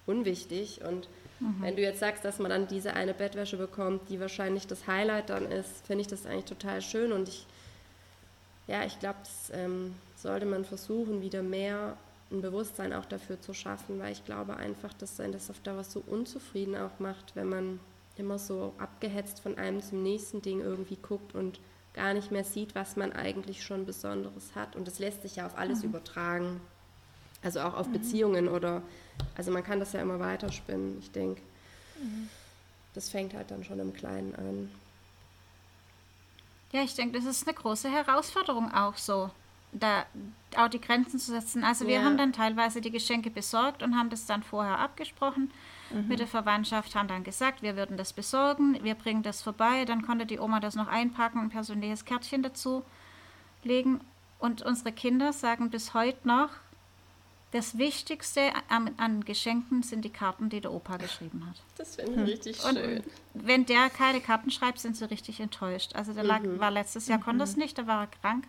unwichtig. 0.06 0.80
Und 0.84 1.08
mhm. 1.40 1.56
wenn 1.60 1.76
du 1.76 1.82
jetzt 1.82 2.00
sagst, 2.00 2.24
dass 2.24 2.38
man 2.38 2.50
dann 2.50 2.66
diese 2.66 2.94
eine 2.94 3.14
Bettwäsche 3.14 3.56
bekommt, 3.56 4.08
die 4.08 4.20
wahrscheinlich 4.20 4.66
das 4.66 4.86
Highlight 4.86 5.30
dann 5.30 5.50
ist, 5.50 5.86
finde 5.86 6.02
ich 6.02 6.08
das 6.08 6.26
eigentlich 6.26 6.44
total 6.44 6.82
schön. 6.82 7.12
Und 7.12 7.28
ich, 7.28 7.46
ja, 8.66 8.84
ich 8.84 8.98
glaube, 8.98 9.18
das 9.22 9.50
ähm, 9.52 9.94
sollte 10.16 10.46
man 10.46 10.64
versuchen, 10.64 11.22
wieder 11.22 11.42
mehr 11.42 11.96
ein 12.30 12.40
Bewusstsein 12.40 12.92
auch 12.92 13.04
dafür 13.04 13.40
zu 13.40 13.54
schaffen, 13.54 13.98
weil 14.00 14.12
ich 14.12 14.24
glaube 14.24 14.56
einfach, 14.56 14.92
dass 14.94 15.20
ein 15.20 15.32
das 15.32 15.50
auf 15.50 15.60
Dauer 15.60 15.84
so 15.84 16.02
unzufrieden 16.06 16.76
auch 16.76 16.98
macht, 16.98 17.36
wenn 17.36 17.48
man 17.48 17.80
immer 18.16 18.38
so 18.38 18.72
abgehetzt 18.78 19.40
von 19.40 19.58
einem 19.58 19.82
zum 19.82 20.02
nächsten 20.02 20.40
Ding 20.40 20.60
irgendwie 20.60 20.96
guckt 20.96 21.34
und 21.34 21.60
gar 21.94 22.14
nicht 22.14 22.30
mehr 22.30 22.44
sieht, 22.44 22.74
was 22.74 22.96
man 22.96 23.12
eigentlich 23.12 23.62
schon 23.62 23.86
Besonderes 23.86 24.54
hat. 24.54 24.76
Und 24.76 24.86
das 24.86 24.98
lässt 24.98 25.22
sich 25.22 25.36
ja 25.36 25.46
auf 25.46 25.56
alles 25.56 25.82
mhm. 25.82 25.90
übertragen. 25.90 26.60
Also 27.42 27.60
auch 27.60 27.74
auf 27.74 27.88
mhm. 27.88 27.92
Beziehungen 27.92 28.48
oder 28.48 28.82
also 29.36 29.50
man 29.50 29.64
kann 29.64 29.80
das 29.80 29.92
ja 29.92 30.00
immer 30.00 30.20
weiterspinnen. 30.20 30.98
Ich 31.00 31.10
denke, 31.10 31.40
mhm. 32.00 32.28
das 32.94 33.10
fängt 33.10 33.34
halt 33.34 33.50
dann 33.50 33.64
schon 33.64 33.80
im 33.80 33.92
Kleinen 33.92 34.34
an. 34.36 34.70
Ja, 36.72 36.82
ich 36.82 36.94
denke, 36.94 37.18
das 37.18 37.24
ist 37.24 37.46
eine 37.46 37.54
große 37.54 37.88
Herausforderung 37.88 38.72
auch 38.72 38.96
so, 38.96 39.30
da 39.72 40.06
auch 40.56 40.68
die 40.68 40.80
Grenzen 40.80 41.18
zu 41.18 41.32
setzen. 41.32 41.64
Also 41.64 41.86
wir 41.86 41.96
ja. 41.96 42.04
haben 42.04 42.16
dann 42.16 42.32
teilweise 42.32 42.80
die 42.80 42.90
Geschenke 42.90 43.30
besorgt 43.30 43.82
und 43.82 43.96
haben 43.96 44.10
das 44.10 44.26
dann 44.26 44.42
vorher 44.42 44.78
abgesprochen 44.78 45.52
mhm. 45.90 46.08
mit 46.08 46.18
der 46.18 46.26
Verwandtschaft, 46.26 46.94
haben 46.94 47.08
dann 47.08 47.24
gesagt, 47.24 47.62
wir 47.62 47.76
würden 47.76 47.96
das 47.96 48.12
besorgen, 48.12 48.82
wir 48.82 48.94
bringen 48.94 49.22
das 49.22 49.42
vorbei, 49.42 49.84
dann 49.84 50.02
konnte 50.02 50.26
die 50.26 50.38
Oma 50.38 50.60
das 50.60 50.74
noch 50.74 50.88
einpacken, 50.88 51.40
ein 51.40 51.50
persönliches 51.50 52.04
Kärtchen 52.04 52.42
dazu 52.42 52.84
legen. 53.62 54.00
Und 54.38 54.62
unsere 54.62 54.92
Kinder 54.92 55.32
sagen 55.32 55.70
bis 55.70 55.94
heute 55.94 56.26
noch, 56.26 56.50
das 57.54 57.78
Wichtigste 57.78 58.52
an, 58.68 58.90
an, 58.96 59.24
Geschenken 59.24 59.84
sind 59.84 60.04
die 60.04 60.10
Karten, 60.10 60.48
die 60.48 60.60
der 60.60 60.72
Opa 60.72 60.96
geschrieben 60.96 61.46
hat. 61.48 61.54
Das 61.78 61.94
finde 61.94 62.10
ich 62.10 62.16
hm. 62.16 62.24
richtig 62.24 62.64
und 62.64 62.76
schön. 62.76 63.04
Wenn 63.32 63.64
der 63.64 63.90
keine 63.90 64.20
Karten 64.20 64.50
schreibt, 64.50 64.80
sind 64.80 64.96
sie 64.96 65.08
richtig 65.08 65.38
enttäuscht. 65.38 65.94
Also 65.94 66.12
der 66.12 66.24
mhm. 66.24 66.58
war 66.58 66.72
letztes 66.72 67.06
Jahr, 67.06 67.18
mhm. 67.18 67.22
konnte 67.22 67.44
es 67.44 67.56
nicht, 67.56 67.78
da 67.78 67.86
war 67.86 68.02
er 68.02 68.06
krank. 68.08 68.44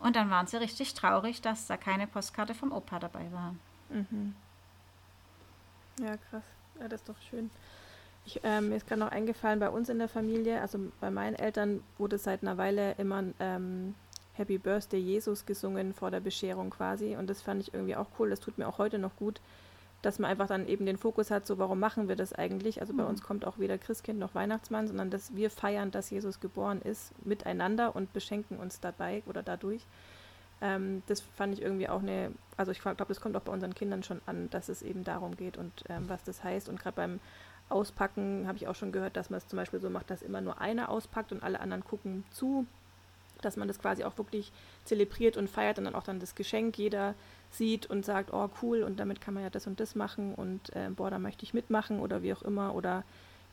Und 0.00 0.16
dann 0.16 0.28
waren 0.28 0.46
sie 0.46 0.58
richtig 0.58 0.92
traurig, 0.92 1.40
dass 1.40 1.66
da 1.66 1.78
keine 1.78 2.06
Postkarte 2.06 2.54
vom 2.54 2.72
Opa 2.72 2.98
dabei 2.98 3.26
war. 3.32 3.54
Mhm. 3.88 4.34
Ja, 5.98 6.18
krass. 6.18 6.44
Ja, 6.78 6.88
das 6.88 7.00
ist 7.00 7.08
doch 7.08 7.20
schön. 7.30 7.50
Ich, 8.26 8.40
ähm, 8.44 8.68
mir 8.68 8.76
ist 8.76 8.86
gerade 8.86 9.00
noch 9.00 9.10
eingefallen, 9.12 9.60
bei 9.60 9.70
uns 9.70 9.88
in 9.88 9.98
der 9.98 10.08
Familie, 10.08 10.60
also 10.60 10.78
bei 11.00 11.10
meinen 11.10 11.36
Eltern 11.36 11.82
wurde 11.96 12.18
seit 12.18 12.42
einer 12.42 12.58
Weile 12.58 12.92
immer 12.98 13.24
ähm, 13.40 13.94
Happy 14.40 14.56
Birthday 14.56 14.98
Jesus 14.98 15.44
gesungen 15.44 15.92
vor 15.92 16.10
der 16.10 16.20
Bescherung 16.20 16.70
quasi. 16.70 17.14
Und 17.14 17.28
das 17.28 17.42
fand 17.42 17.60
ich 17.60 17.74
irgendwie 17.74 17.94
auch 17.94 18.06
cool. 18.18 18.30
Das 18.30 18.40
tut 18.40 18.56
mir 18.56 18.66
auch 18.66 18.78
heute 18.78 18.98
noch 18.98 19.14
gut, 19.16 19.40
dass 20.00 20.18
man 20.18 20.30
einfach 20.30 20.46
dann 20.46 20.66
eben 20.66 20.86
den 20.86 20.96
Fokus 20.96 21.30
hat, 21.30 21.46
so 21.46 21.58
warum 21.58 21.78
machen 21.78 22.08
wir 22.08 22.16
das 22.16 22.32
eigentlich? 22.32 22.80
Also 22.80 22.94
bei 22.94 23.02
mhm. 23.02 23.10
uns 23.10 23.22
kommt 23.22 23.44
auch 23.44 23.58
weder 23.58 23.76
Christkind 23.76 24.18
noch 24.18 24.34
Weihnachtsmann, 24.34 24.88
sondern 24.88 25.10
dass 25.10 25.36
wir 25.36 25.50
feiern, 25.50 25.90
dass 25.90 26.08
Jesus 26.08 26.40
geboren 26.40 26.80
ist, 26.80 27.12
miteinander 27.24 27.94
und 27.94 28.14
beschenken 28.14 28.58
uns 28.58 28.80
dabei 28.80 29.22
oder 29.26 29.42
dadurch. 29.42 29.86
Ähm, 30.62 31.02
das 31.06 31.20
fand 31.20 31.52
ich 31.52 31.60
irgendwie 31.60 31.90
auch 31.90 32.00
eine, 32.00 32.32
also 32.56 32.72
ich 32.72 32.80
glaube, 32.80 33.04
das 33.06 33.20
kommt 33.20 33.36
auch 33.36 33.42
bei 33.42 33.52
unseren 33.52 33.74
Kindern 33.74 34.02
schon 34.02 34.22
an, 34.24 34.48
dass 34.48 34.70
es 34.70 34.80
eben 34.80 35.04
darum 35.04 35.36
geht 35.36 35.58
und 35.58 35.84
ähm, 35.90 36.08
was 36.08 36.24
das 36.24 36.42
heißt. 36.42 36.70
Und 36.70 36.80
gerade 36.80 36.96
beim 36.96 37.20
Auspacken 37.68 38.46
habe 38.46 38.56
ich 38.56 38.68
auch 38.68 38.74
schon 38.74 38.92
gehört, 38.92 39.16
dass 39.16 39.28
man 39.28 39.38
es 39.38 39.46
zum 39.46 39.58
Beispiel 39.58 39.80
so 39.80 39.90
macht, 39.90 40.10
dass 40.10 40.22
immer 40.22 40.40
nur 40.40 40.60
einer 40.62 40.88
auspackt 40.88 41.30
und 41.30 41.42
alle 41.42 41.60
anderen 41.60 41.84
gucken 41.84 42.24
zu, 42.30 42.66
dass 43.40 43.56
man 43.56 43.68
das 43.68 43.78
quasi 43.78 44.04
auch 44.04 44.16
wirklich 44.18 44.52
zelebriert 44.84 45.36
und 45.36 45.48
feiert 45.48 45.78
und 45.78 45.84
dann 45.84 45.94
auch 45.94 46.02
dann 46.02 46.20
das 46.20 46.34
Geschenk 46.34 46.78
jeder 46.78 47.14
sieht 47.50 47.86
und 47.86 48.04
sagt, 48.04 48.32
oh 48.32 48.48
cool, 48.62 48.82
und 48.82 49.00
damit 49.00 49.20
kann 49.20 49.34
man 49.34 49.42
ja 49.42 49.50
das 49.50 49.66
und 49.66 49.80
das 49.80 49.94
machen 49.94 50.34
und 50.34 50.74
äh, 50.74 50.88
boah, 50.90 51.10
da 51.10 51.18
möchte 51.18 51.44
ich 51.44 51.54
mitmachen 51.54 52.00
oder 52.00 52.22
wie 52.22 52.32
auch 52.32 52.42
immer. 52.42 52.74
Oder 52.74 53.04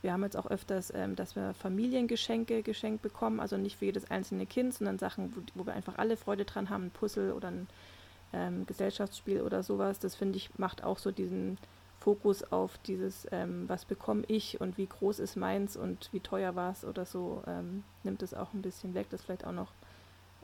wir 0.02 0.12
haben 0.12 0.22
jetzt 0.22 0.36
auch 0.36 0.46
öfters, 0.46 0.92
ähm, 0.94 1.16
dass 1.16 1.34
wir 1.34 1.54
Familiengeschenke 1.54 2.62
geschenkt 2.62 3.02
bekommen, 3.02 3.40
also 3.40 3.56
nicht 3.56 3.76
für 3.76 3.86
jedes 3.86 4.10
einzelne 4.10 4.46
Kind, 4.46 4.74
sondern 4.74 4.98
Sachen, 4.98 5.34
wo, 5.34 5.40
wo 5.54 5.66
wir 5.66 5.74
einfach 5.74 5.98
alle 5.98 6.16
Freude 6.16 6.44
dran 6.44 6.70
haben, 6.70 6.86
ein 6.86 6.90
Puzzle 6.90 7.32
oder 7.32 7.48
ein 7.48 7.66
ähm, 8.32 8.66
Gesellschaftsspiel 8.66 9.42
oder 9.42 9.62
sowas. 9.62 9.98
Das 9.98 10.14
finde 10.14 10.36
ich, 10.36 10.58
macht 10.58 10.84
auch 10.84 10.98
so 10.98 11.10
diesen 11.10 11.58
Fokus 12.08 12.42
auf 12.42 12.78
dieses, 12.86 13.26
ähm, 13.32 13.68
was 13.68 13.84
bekomme 13.84 14.22
ich 14.28 14.62
und 14.62 14.78
wie 14.78 14.86
groß 14.86 15.18
ist 15.18 15.36
meins 15.36 15.76
und 15.76 16.08
wie 16.10 16.20
teuer 16.20 16.56
war 16.56 16.72
es 16.72 16.82
oder 16.82 17.04
so, 17.04 17.42
ähm, 17.46 17.84
nimmt 18.02 18.22
es 18.22 18.32
auch 18.32 18.54
ein 18.54 18.62
bisschen 18.62 18.94
weg. 18.94 19.08
Das 19.10 19.20
vielleicht 19.20 19.44
auch 19.44 19.52
noch 19.52 19.68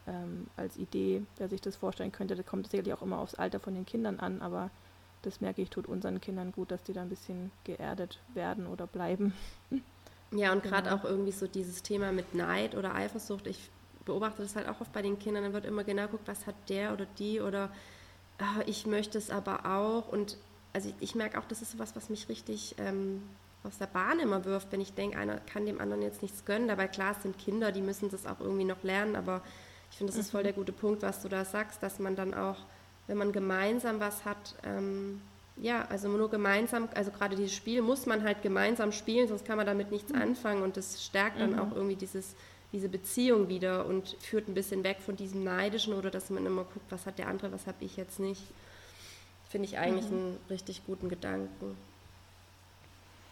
ähm, 0.07 0.47
als 0.59 0.77
Idee, 0.77 1.23
wer 1.39 1.49
sich 1.49 1.63
das 1.63 1.77
vorstellen 1.77 2.13
könnte. 2.13 2.37
Das 2.37 2.45
kommt 2.45 2.71
sicherlich 2.71 2.93
auch 2.93 3.01
immer 3.01 3.19
aufs 3.19 3.35
Alter 3.35 3.61
von 3.61 3.75
den 3.75 3.87
Kindern 3.87 4.21
an, 4.21 4.43
aber 4.43 4.69
das 5.23 5.41
merke 5.41 5.63
ich, 5.63 5.71
tut 5.71 5.87
unseren 5.87 6.21
Kindern 6.21 6.53
gut, 6.53 6.71
dass 6.71 6.83
die 6.83 6.93
da 6.93 7.01
ein 7.01 7.09
bisschen 7.09 7.51
geerdet 7.65 8.19
werden 8.35 8.67
oder 8.67 8.87
bleiben. 8.87 9.33
Ja, 10.37 10.53
und 10.53 10.65
gerade 10.65 10.89
genau. 10.89 11.01
auch 11.01 11.05
irgendwie 11.05 11.31
so 11.31 11.47
dieses 11.47 11.85
Thema 11.85 12.11
mit 12.11 12.35
Neid 12.35 12.75
oder 12.75 12.97
Eifersucht. 12.97 13.47
Ich 13.47 13.71
beobachte 14.05 14.43
das 14.43 14.57
halt 14.57 14.69
auch 14.69 14.81
oft 14.81 14.93
bei 14.93 15.01
den 15.01 15.17
Kindern. 15.17 15.45
Dann 15.45 15.53
wird 15.53 15.65
immer 15.65 15.85
genau 15.85 16.07
geguckt, 16.07 16.27
was 16.27 16.49
hat 16.49 16.57
der 16.69 16.93
oder 16.93 17.07
die 17.21 17.41
oder 17.41 17.71
oh, 18.41 18.63
ich 18.67 18.85
möchte 18.85 19.17
es 19.17 19.31
aber 19.31 19.65
auch. 19.65 20.09
Und 20.09 20.37
also 20.75 20.91
ich, 20.91 20.95
ich 21.01 21.15
merke 21.15 21.39
auch, 21.39 21.47
das 21.47 21.63
ist 21.63 21.79
was, 21.79 21.97
was 21.97 22.11
mich 22.11 22.29
richtig 22.29 22.75
ähm, 22.79 23.23
aus 23.63 23.79
der 23.79 23.87
Bahn 23.87 24.19
immer 24.19 24.45
wirft, 24.45 24.71
wenn 24.73 24.81
ich 24.81 24.93
denke, 24.93 25.17
einer 25.17 25.39
kann 25.39 25.65
dem 25.65 25.81
anderen 25.81 26.03
jetzt 26.03 26.21
nichts 26.21 26.45
gönnen. 26.45 26.69
Dabei 26.69 26.87
klar, 26.89 27.15
es 27.17 27.23
sind 27.23 27.39
Kinder, 27.39 27.73
die 27.73 27.81
müssen 27.81 28.11
das 28.11 28.27
auch 28.27 28.41
irgendwie 28.41 28.65
noch 28.65 28.83
lernen, 28.83 29.17
aber 29.17 29.41
ich 29.91 29.97
finde, 29.97 30.13
das 30.13 30.21
ist 30.21 30.33
voll 30.33 30.43
der 30.43 30.53
gute 30.53 30.73
Punkt, 30.73 31.03
was 31.03 31.23
du 31.23 31.29
da 31.29 31.45
sagst, 31.45 31.83
dass 31.83 31.99
man 31.99 32.17
dann 32.17 32.35
auch, 32.35 32.59
wenn 33.07 33.17
man 33.17 33.33
gemeinsam 33.33 34.01
was 34.01 34.25
hat, 34.25 34.57
ähm, 34.65 35.23
ja, 35.57 35.87
also 35.89 36.09
nur 36.09 36.29
gemeinsam, 36.29 36.89
also 36.95 37.13
gerade 37.13 37.37
dieses 37.37 37.55
Spiel 37.55 37.81
muss 37.81 38.07
man 38.07 38.25
halt 38.25 38.43
gemeinsam 38.43 38.91
spielen, 38.91 39.29
sonst 39.29 39.45
kann 39.45 39.57
man 39.57 39.67
damit 39.67 39.93
nichts 39.93 40.13
mhm. 40.13 40.21
anfangen 40.21 40.63
und 40.63 40.77
das 40.77 41.05
stärkt 41.05 41.41
dann 41.41 41.53
mhm. 41.53 41.59
auch 41.61 41.73
irgendwie 41.75 41.95
dieses, 41.95 42.35
diese 42.73 42.89
Beziehung 42.89 43.49
wieder 43.49 43.87
und 43.87 44.17
führt 44.21 44.49
ein 44.49 44.55
bisschen 44.55 44.83
weg 44.83 44.99
von 44.99 45.15
diesem 45.15 45.45
Neidischen 45.45 45.95
oder 45.95 46.11
dass 46.11 46.29
man 46.31 46.45
immer 46.45 46.65
guckt, 46.65 46.91
was 46.91 47.07
hat 47.07 47.19
der 47.19 47.29
andere, 47.29 47.53
was 47.53 47.69
habe 47.69 47.85
ich 47.85 47.97
jetzt 47.97 48.19
nicht. 48.19 48.43
Finde 49.55 49.69
ich 49.69 49.79
eigentlich 49.79 50.11
mhm. 50.11 50.17
einen 50.17 50.39
richtig 50.51 50.85
guten 50.85 51.09
Gedanken. 51.09 51.77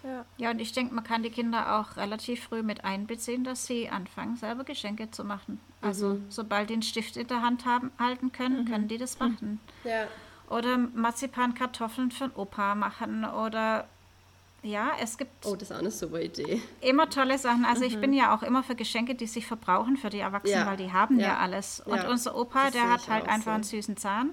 Ja. 0.05 0.25
ja, 0.37 0.51
und 0.53 0.61
ich 0.61 0.71
denke, 0.71 0.95
man 0.95 1.03
kann 1.03 1.25
die 1.25 1.31
Kinder 1.31 1.81
auch 1.81 1.97
relativ 1.97 2.45
früh 2.45 2.63
mit 2.63 2.85
einbeziehen, 2.85 3.43
dass 3.43 3.67
sie 3.67 3.89
anfangen, 3.89 4.37
selber 4.37 4.63
Geschenke 4.63 5.11
zu 5.11 5.25
machen. 5.25 5.61
Also 5.81 6.11
mhm. 6.11 6.27
sobald 6.29 6.71
die 6.71 6.75
einen 6.75 6.83
Stift 6.83 7.17
in 7.17 7.27
der 7.27 7.43
Hand 7.43 7.67
haben, 7.67 7.91
halten 7.99 8.31
können, 8.31 8.61
mhm. 8.61 8.69
können 8.69 8.87
die 8.87 8.99
das 8.99 9.19
machen. 9.19 9.59
Ja. 9.83 10.07
Oder 10.49 10.79
Marzipankartoffeln 10.79 12.13
für 12.13 12.29
den 12.29 12.37
Opa 12.37 12.77
machen 12.77 13.25
oder 13.25 13.89
ja, 14.63 14.93
es 15.01 15.19
gibt. 15.19 15.45
Oh, 15.45 15.57
das 15.57 15.71
ist 15.71 15.73
auch 15.73 15.81
eine 15.81 15.91
super 15.91 16.21
Idee. 16.21 16.63
Immer 16.83 17.11
tolle 17.11 17.37
Sachen. 17.37 17.65
Also, 17.65 17.81
mhm. 17.81 17.89
ich 17.89 18.01
bin 18.01 18.13
ja 18.13 18.33
auch 18.33 18.45
immer 18.45 18.63
für 18.63 18.77
Geschenke, 18.77 19.17
die 19.17 19.27
sich 19.27 19.45
verbrauchen 19.45 19.97
für 19.97 20.09
die 20.09 20.21
Erwachsenen, 20.21 20.61
ja. 20.61 20.67
weil 20.67 20.77
die 20.77 20.93
haben 20.93 21.19
ja, 21.19 21.31
ja 21.31 21.39
alles. 21.39 21.81
Und 21.81 21.97
ja. 21.97 22.09
unser 22.09 22.37
Opa, 22.37 22.67
das 22.67 22.75
der 22.75 22.93
hat 22.93 23.09
halt 23.09 23.27
einfach 23.27 23.47
so. 23.47 23.51
einen 23.51 23.65
süßen 23.65 23.97
Zahn 23.97 24.31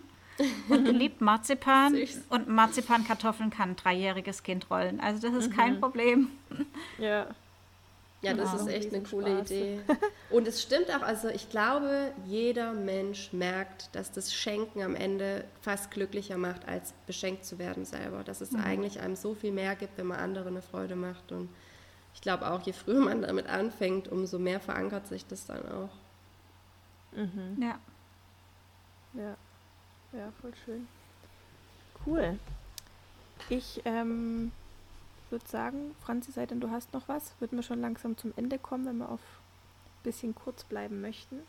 und 0.69 0.86
liebt 0.86 1.21
Marzipan. 1.21 1.95
Süß. 1.95 2.23
Und 2.30 2.47
Marzipankartoffeln 2.47 3.49
kann 3.49 3.71
ein 3.71 3.75
dreijähriges 3.75 4.43
Kind 4.43 4.69
rollen. 4.69 4.99
Also, 4.99 5.28
das 5.28 5.45
ist 5.45 5.52
mhm. 5.52 5.56
kein 5.56 5.80
Problem. 5.80 6.30
Ja. 6.97 7.28
Ja, 8.21 8.34
das 8.34 8.52
genau. 8.52 8.63
ist 8.63 8.73
echt 8.73 8.93
eine 8.93 9.04
coole 9.04 9.38
Spaß. 9.38 9.52
Idee. 9.52 9.80
Und 10.30 10.45
es 10.45 10.62
stimmt 10.62 10.93
auch, 10.93 11.02
also 11.02 11.30
ich 11.30 11.49
glaube, 11.49 12.12
jeder 12.25 12.73
Mensch 12.73 13.32
merkt, 13.32 13.95
dass 13.95 14.12
das 14.12 14.34
Schenken 14.34 14.82
am 14.82 14.93
Ende 14.93 15.45
fast 15.62 15.89
glücklicher 15.91 16.38
macht, 16.38 16.67
als 16.67 16.93
beschenkt 17.08 17.45
zu 17.45 17.60
werden 17.60 17.86
selber. 17.86 18.25
Dass 18.25 18.41
es 18.41 18.52
mhm. 18.52 18.60
eigentlich 18.60 18.99
einem 18.99 19.15
so 19.15 19.36
viel 19.36 19.54
mehr 19.54 19.75
gibt, 19.75 19.97
wenn 19.97 20.08
man 20.08 20.19
andere 20.19 20.49
eine 20.49 20.62
Freude 20.62 20.97
macht. 20.97 21.32
Und 21.32 21.47
ich 22.13 22.19
glaube 22.19 22.49
auch, 22.52 22.62
je 22.63 22.73
früher 22.73 22.99
man 22.99 23.21
damit 23.21 23.47
anfängt, 23.47 24.10
umso 24.10 24.38
mehr 24.38 24.60
verankert 24.60 25.08
sich 25.08 25.25
das 25.25 25.45
dann 25.45 25.65
auch. 25.71 25.95
Mhm. 27.13 27.62
Ja. 27.62 27.80
Ja. 29.13 29.38
Ja, 30.12 30.32
voll 30.41 30.54
schön. 30.65 30.88
Cool. 32.06 32.39
Ich 33.50 33.82
ähm, 33.86 34.52
würde 35.30 35.48
sagen, 35.48 35.95
Franzi, 36.04 36.32
sei 36.32 36.45
denn 36.45 36.60
du 36.60 36.72
hast 36.72 36.93
noch 36.93 37.08
was, 37.08 37.34
würden 37.39 37.58
wir 37.58 37.63
schon 37.63 37.82
langsam 37.82 38.17
zum 38.17 38.34
Ende 38.36 38.58
kommen, 38.58 38.86
wenn 38.86 38.98
wir 38.98 39.10
auf 39.10 39.22
ein 39.22 40.04
bisschen 40.04 40.36
kurz 40.36 40.63
bleiben 40.63 41.02
möchten. 41.02 41.39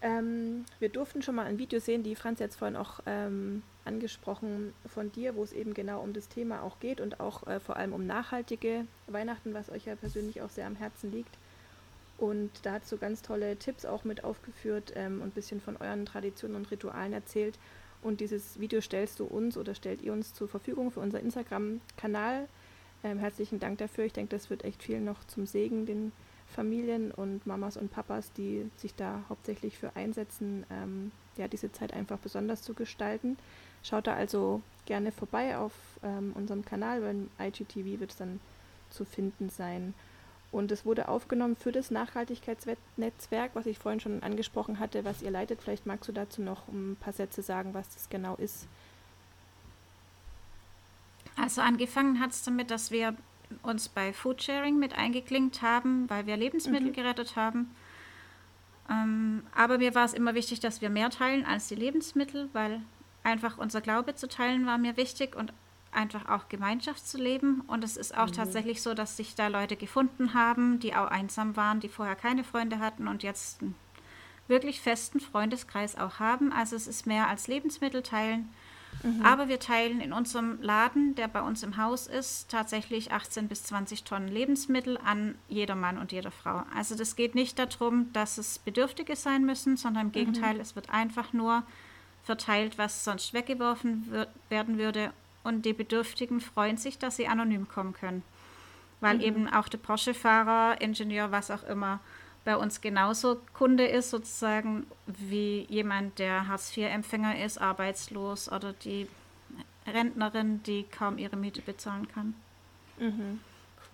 Ähm, 0.00 0.64
wir 0.78 0.90
durften 0.90 1.22
schon 1.22 1.34
mal 1.34 1.46
ein 1.46 1.58
Video 1.58 1.80
sehen, 1.80 2.04
die 2.04 2.14
Franzi 2.14 2.44
jetzt 2.44 2.56
vorhin 2.56 2.76
auch 2.76 3.00
ähm, 3.06 3.62
angesprochen 3.84 4.72
von 4.86 5.10
dir, 5.10 5.34
wo 5.34 5.42
es 5.42 5.52
eben 5.52 5.74
genau 5.74 6.00
um 6.02 6.12
das 6.12 6.28
Thema 6.28 6.62
auch 6.62 6.78
geht 6.78 7.00
und 7.00 7.18
auch 7.18 7.46
äh, 7.46 7.58
vor 7.58 7.76
allem 7.76 7.92
um 7.92 8.06
nachhaltige 8.06 8.86
Weihnachten, 9.08 9.54
was 9.54 9.70
euch 9.70 9.86
ja 9.86 9.96
persönlich 9.96 10.40
auch 10.42 10.50
sehr 10.50 10.66
am 10.66 10.76
Herzen 10.76 11.10
liegt. 11.10 11.34
Und 12.18 12.50
da 12.62 12.72
hat 12.72 12.86
so 12.86 12.96
ganz 12.96 13.22
tolle 13.22 13.56
Tipps 13.56 13.84
auch 13.84 14.04
mit 14.04 14.24
aufgeführt 14.24 14.92
ähm, 14.96 15.22
und 15.22 15.28
ein 15.28 15.32
bisschen 15.32 15.60
von 15.60 15.76
euren 15.76 16.04
Traditionen 16.04 16.56
und 16.56 16.70
Ritualen 16.70 17.12
erzählt. 17.12 17.58
Und 18.02 18.20
dieses 18.20 18.60
Video 18.60 18.80
stellst 18.80 19.20
du 19.20 19.24
uns 19.24 19.56
oder 19.56 19.74
stellt 19.74 20.02
ihr 20.02 20.12
uns 20.12 20.34
zur 20.34 20.48
Verfügung 20.48 20.90
für 20.90 21.00
unser 21.00 21.20
Instagram-Kanal. 21.20 22.48
Ähm, 23.04 23.18
herzlichen 23.18 23.60
Dank 23.60 23.78
dafür. 23.78 24.04
Ich 24.04 24.12
denke, 24.12 24.34
das 24.34 24.50
wird 24.50 24.64
echt 24.64 24.82
viel 24.82 25.00
noch 25.00 25.24
zum 25.24 25.46
Segen 25.46 25.86
den 25.86 26.12
Familien 26.48 27.12
und 27.12 27.46
Mamas 27.46 27.76
und 27.76 27.92
Papas, 27.92 28.32
die 28.32 28.68
sich 28.76 28.94
da 28.94 29.22
hauptsächlich 29.28 29.78
für 29.78 29.94
einsetzen, 29.94 30.64
ähm, 30.70 31.12
ja, 31.36 31.46
diese 31.46 31.70
Zeit 31.70 31.92
einfach 31.92 32.18
besonders 32.18 32.62
zu 32.62 32.74
gestalten. 32.74 33.36
Schaut 33.82 34.06
da 34.06 34.14
also 34.14 34.62
gerne 34.86 35.12
vorbei 35.12 35.56
auf 35.56 35.72
ähm, 36.02 36.32
unserem 36.34 36.64
Kanal, 36.64 37.00
beim 37.00 37.28
IGTV 37.38 38.00
wird 38.00 38.10
es 38.10 38.16
dann 38.16 38.40
zu 38.90 39.04
finden 39.04 39.50
sein. 39.50 39.94
Und 40.50 40.72
es 40.72 40.86
wurde 40.86 41.08
aufgenommen 41.08 41.56
für 41.56 41.72
das 41.72 41.90
Nachhaltigkeitsnetzwerk, 41.90 43.50
was 43.54 43.66
ich 43.66 43.78
vorhin 43.78 44.00
schon 44.00 44.22
angesprochen 44.22 44.78
hatte, 44.78 45.04
was 45.04 45.20
ihr 45.20 45.30
leitet. 45.30 45.60
Vielleicht 45.62 45.84
magst 45.84 46.08
du 46.08 46.12
dazu 46.12 46.40
noch 46.40 46.68
ein 46.68 46.96
paar 46.98 47.12
Sätze 47.12 47.42
sagen, 47.42 47.74
was 47.74 47.88
das 47.90 48.08
genau 48.08 48.34
ist. 48.36 48.66
Also 51.36 51.60
angefangen 51.60 52.18
hat 52.18 52.30
es 52.30 52.42
damit, 52.42 52.70
dass 52.70 52.90
wir 52.90 53.14
uns 53.62 53.88
bei 53.88 54.12
Foodsharing 54.12 54.78
mit 54.78 54.96
eingeklinkt 54.96 55.62
haben, 55.62 56.08
weil 56.08 56.26
wir 56.26 56.36
Lebensmittel 56.36 56.88
mhm. 56.88 56.94
gerettet 56.94 57.36
haben. 57.36 57.70
Ähm, 58.90 59.42
aber 59.54 59.78
mir 59.78 59.94
war 59.94 60.04
es 60.04 60.14
immer 60.14 60.34
wichtig, 60.34 60.60
dass 60.60 60.80
wir 60.80 60.90
mehr 60.90 61.10
teilen 61.10 61.44
als 61.44 61.68
die 61.68 61.74
Lebensmittel, 61.74 62.48
weil 62.54 62.80
einfach 63.22 63.58
unser 63.58 63.80
Glaube 63.80 64.14
zu 64.14 64.28
teilen 64.28 64.66
war 64.66 64.78
mir 64.78 64.96
wichtig 64.96 65.36
und 65.36 65.52
einfach 65.92 66.28
auch 66.28 66.48
Gemeinschaft 66.48 67.06
zu 67.06 67.18
leben. 67.18 67.62
Und 67.66 67.84
es 67.84 67.96
ist 67.96 68.16
auch 68.16 68.28
mhm. 68.28 68.32
tatsächlich 68.32 68.82
so, 68.82 68.94
dass 68.94 69.16
sich 69.16 69.34
da 69.34 69.48
Leute 69.48 69.76
gefunden 69.76 70.34
haben, 70.34 70.78
die 70.80 70.94
auch 70.94 71.06
einsam 71.06 71.56
waren, 71.56 71.80
die 71.80 71.88
vorher 71.88 72.16
keine 72.16 72.44
Freunde 72.44 72.78
hatten 72.78 73.08
und 73.08 73.22
jetzt 73.22 73.62
einen 73.62 73.74
wirklich 74.46 74.80
festen 74.80 75.20
Freundeskreis 75.20 75.96
auch 75.96 76.18
haben. 76.18 76.52
Also 76.52 76.76
es 76.76 76.86
ist 76.86 77.06
mehr 77.06 77.28
als 77.28 77.48
Lebensmittel 77.48 78.02
teilen. 78.02 78.48
Mhm. 79.02 79.22
Aber 79.22 79.48
wir 79.48 79.60
teilen 79.60 80.00
in 80.00 80.12
unserem 80.12 80.60
Laden, 80.62 81.14
der 81.14 81.28
bei 81.28 81.42
uns 81.42 81.62
im 81.62 81.76
Haus 81.76 82.06
ist, 82.06 82.50
tatsächlich 82.50 83.12
18 83.12 83.48
bis 83.48 83.64
20 83.64 84.04
Tonnen 84.04 84.28
Lebensmittel 84.28 84.98
an 85.04 85.36
jeder 85.48 85.74
Mann 85.74 85.98
und 85.98 86.10
jeder 86.10 86.30
Frau. 86.30 86.62
Also 86.74 86.96
das 86.96 87.14
geht 87.14 87.34
nicht 87.34 87.58
darum, 87.58 88.12
dass 88.12 88.38
es 88.38 88.58
Bedürftige 88.58 89.14
sein 89.14 89.44
müssen, 89.44 89.76
sondern 89.76 90.04
im 90.04 90.08
mhm. 90.08 90.12
Gegenteil, 90.12 90.54
mhm. 90.54 90.60
es 90.60 90.74
wird 90.74 90.90
einfach 90.90 91.32
nur 91.32 91.62
verteilt, 92.24 92.78
was 92.78 93.04
sonst 93.04 93.32
weggeworfen 93.32 94.26
werden 94.48 94.78
würde 94.78 95.12
und 95.44 95.64
die 95.64 95.72
Bedürftigen 95.72 96.40
freuen 96.40 96.76
sich, 96.76 96.98
dass 96.98 97.16
sie 97.16 97.28
anonym 97.28 97.68
kommen 97.68 97.92
können. 97.92 98.22
Weil 99.00 99.16
mhm. 99.16 99.22
eben 99.22 99.48
auch 99.48 99.68
der 99.68 99.78
Porsche-Fahrer, 99.78 100.80
Ingenieur, 100.80 101.30
was 101.30 101.50
auch 101.50 101.62
immer, 101.64 102.00
bei 102.44 102.56
uns 102.56 102.80
genauso 102.80 103.40
Kunde 103.52 103.86
ist, 103.86 104.10
sozusagen 104.10 104.86
wie 105.06 105.66
jemand, 105.68 106.18
der 106.18 106.48
Hartz-IV-Empfänger 106.48 107.44
ist, 107.44 107.58
arbeitslos 107.58 108.50
oder 108.50 108.72
die 108.72 109.06
Rentnerin, 109.86 110.62
die 110.62 110.84
kaum 110.84 111.18
ihre 111.18 111.36
Miete 111.36 111.62
bezahlen 111.62 112.08
kann. 112.08 112.34
Mhm. 112.98 113.40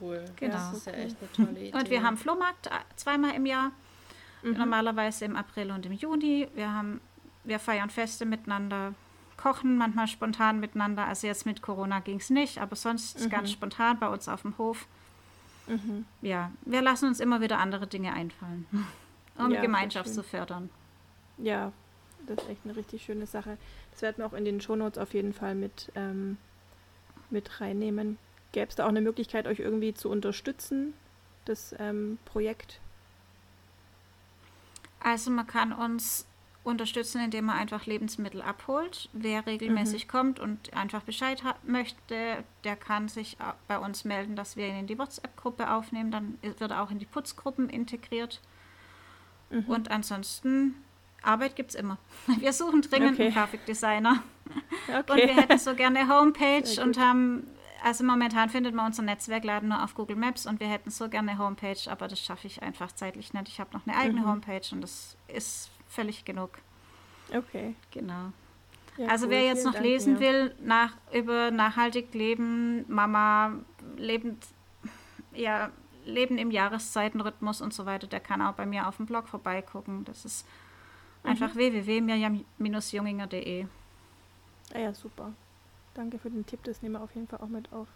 Cool. 0.01 0.25
Genau. 0.37 0.55
Das 0.55 0.73
ist 0.73 0.87
ja 0.87 0.93
echt 0.93 1.17
eine 1.21 1.33
tolle 1.33 1.61
Idee. 1.67 1.77
Und 1.77 1.91
wir 1.91 2.03
haben 2.03 2.17
Flohmarkt 2.17 2.67
äh, 2.67 2.71
zweimal 2.97 3.35
im 3.35 3.47
Jahr, 3.47 3.73
mhm. 4.43 4.53
normalerweise 4.53 5.25
im 5.25 5.37
April 5.37 5.71
und 5.71 5.87
im 5.87 5.93
Juni. 5.93 6.49
Wir, 6.55 6.73
haben, 6.73 7.01
wir 7.45 7.59
feiern 7.59 7.91
Feste 7.91 8.25
miteinander, 8.27 8.95
kochen 9.45 9.77
manchmal 9.77 10.09
spontan 10.09 10.59
miteinander. 10.59 11.05
Also 11.07 11.27
jetzt 11.27 11.45
mit 11.45 11.61
Corona 11.61 12.01
ging 12.01 12.17
es 12.17 12.31
nicht, 12.31 12.63
aber 12.63 12.77
sonst 12.77 13.21
mhm. 13.21 13.29
ganz 13.29 13.53
spontan 13.53 13.99
bei 13.99 14.09
uns 14.09 14.27
auf 14.27 14.41
dem 14.41 14.57
Hof. 14.57 14.87
Mhm. 15.67 16.07
Ja, 16.23 16.51
wir 16.63 16.81
lassen 16.81 17.09
uns 17.09 17.21
immer 17.21 17.43
wieder 17.43 17.59
andere 17.59 17.87
Dinge 17.87 18.15
einfallen, 18.15 18.67
um 19.37 19.51
ja, 19.51 19.61
Gemeinschaft 19.61 20.09
zu 20.09 20.23
fördern. 20.23 20.71
Ja, 21.37 21.73
das 22.27 22.39
ist 22.39 22.49
echt 22.49 22.61
eine 22.65 22.75
richtig 22.75 23.05
schöne 23.05 23.27
Sache. 23.27 23.59
Das 23.93 24.01
werden 24.01 24.17
wir 24.19 24.27
auch 24.27 24.33
in 24.33 24.47
den 24.47 24.63
Shownotes 24.63 24.97
auf 24.97 25.13
jeden 25.13 25.35
Fall 25.35 25.55
mit, 25.55 25.93
ähm, 25.95 26.39
mit 27.29 27.61
reinnehmen. 27.61 28.17
Gäbe 28.53 28.71
es 28.71 28.77
da 28.77 28.85
auch 28.85 28.89
eine 28.89 29.03
Möglichkeit, 29.03 29.47
euch 29.47 29.59
irgendwie 29.59 29.93
zu 29.93 30.09
unterstützen, 30.09 30.95
das 31.45 31.75
ähm, 31.79 32.17
Projekt? 32.25 32.81
Also 35.01 35.31
man 35.31 35.47
kann 35.47 35.75
uns 35.75 36.25
unterstützen, 36.65 37.21
indem 37.21 37.45
man 37.45 37.59
einfach 37.59 37.85
Lebensmittel 37.85 38.41
abholt. 38.41 39.11
Wer 39.13 39.47
regelmäßig 39.47 40.07
mhm. 40.07 40.11
kommt 40.11 40.41
und 40.41 40.73
einfach 40.75 41.03
Bescheid 41.03 41.43
möchte, 41.63 42.43
der 42.65 42.75
kann 42.75 43.09
sich 43.09 43.37
bei 43.69 43.79
uns 43.79 44.05
melden, 44.05 44.35
dass 44.35 44.57
wir 44.57 44.67
ihn 44.67 44.77
in 44.77 44.87
die 44.87 44.99
WhatsApp-Gruppe 44.99 45.71
aufnehmen. 45.71 46.11
Dann 46.11 46.39
wird 46.41 46.61
er 46.61 46.83
auch 46.83 46.91
in 46.91 46.99
die 46.99 47.05
Putzgruppen 47.05 47.69
integriert. 47.69 48.41
Mhm. 49.51 49.65
Und 49.67 49.91
ansonsten, 49.91 50.75
Arbeit 51.23 51.55
gibt 51.55 51.71
es 51.71 51.77
immer. 51.77 51.99
Wir 52.39 52.53
suchen 52.53 52.81
dringend 52.83 53.13
okay. 53.13 53.25
einen 53.25 53.35
Grafikdesigner. 53.35 54.23
Okay. 54.87 55.13
Und 55.13 55.17
wir 55.17 55.37
hätten 55.37 55.59
so 55.59 55.75
gerne 55.75 56.07
Homepage 56.11 56.83
und 56.83 56.99
haben, 56.99 57.47
also 57.83 58.05
momentan 58.05 58.51
findet 58.51 58.75
man 58.75 58.85
unser 58.87 59.03
Netzwerkladen 59.03 59.71
nur 59.71 59.83
auf 59.83 59.95
Google 59.95 60.17
Maps 60.17 60.45
und 60.45 60.61
wir 60.61 60.69
hätten 60.69 60.91
so 60.91 61.09
gerne 61.09 61.39
Homepage, 61.39 61.91
aber 61.91 62.07
das 62.07 62.21
schaffe 62.21 62.47
ich 62.47 62.63
einfach 62.63 62.93
zeitlich 62.93 63.33
nicht. 63.33 63.49
Ich 63.49 63.61
habe 63.61 63.73
noch 63.73 63.87
eine 63.87 63.97
eigene 63.97 64.21
mhm. 64.21 64.27
Homepage 64.29 64.61
und 64.73 64.83
das 64.83 65.17
ist 65.29 65.71
völlig 65.95 66.25
genug. 66.25 66.51
Okay. 67.35 67.75
Genau. 67.91 68.33
Ja, 68.97 69.09
also 69.09 69.27
cool. 69.27 69.33
wer 69.33 69.45
jetzt 69.45 69.63
Vielen 69.63 69.67
noch 69.67 69.75
Dank, 69.75 69.85
lesen 69.85 70.15
ja. 70.15 70.21
will 70.21 70.55
nach, 70.63 70.97
über 71.13 71.51
nachhaltig 71.51 72.15
Leben, 72.15 72.87
Mama, 72.89 73.57
lebend, 73.97 74.47
ja, 75.33 75.71
Leben 76.05 76.39
im 76.39 76.51
Jahreszeitenrhythmus 76.51 77.61
und 77.61 77.75
so 77.75 77.87
weiter, 77.87 78.07
der 78.07 78.21
kann 78.21 78.41
auch 78.43 78.53
bei 78.53 78.67
mir 78.67 78.87
auf 78.87 78.99
dem 78.99 79.07
Blog 79.07 79.27
vorbeigucken. 79.29 80.05
Das 80.05 80.25
ist 80.25 80.47
mhm. 81.23 81.31
einfach 81.31 81.57
www.mirjam-junginger.de. 81.57 83.67
Ah 84.75 84.79
ja, 84.79 84.95
super. 84.95 85.33
Danke 85.95 86.19
für 86.19 86.31
den 86.31 86.47
Tipp, 86.47 86.61
das 86.65 86.83
nehmen 86.83 86.95
wir 86.95 87.03
auf 87.03 87.15
jeden 87.15 87.29
Fall 87.29 87.41
auch 87.41 87.49
mit 87.49 87.73
auf. 87.73 87.89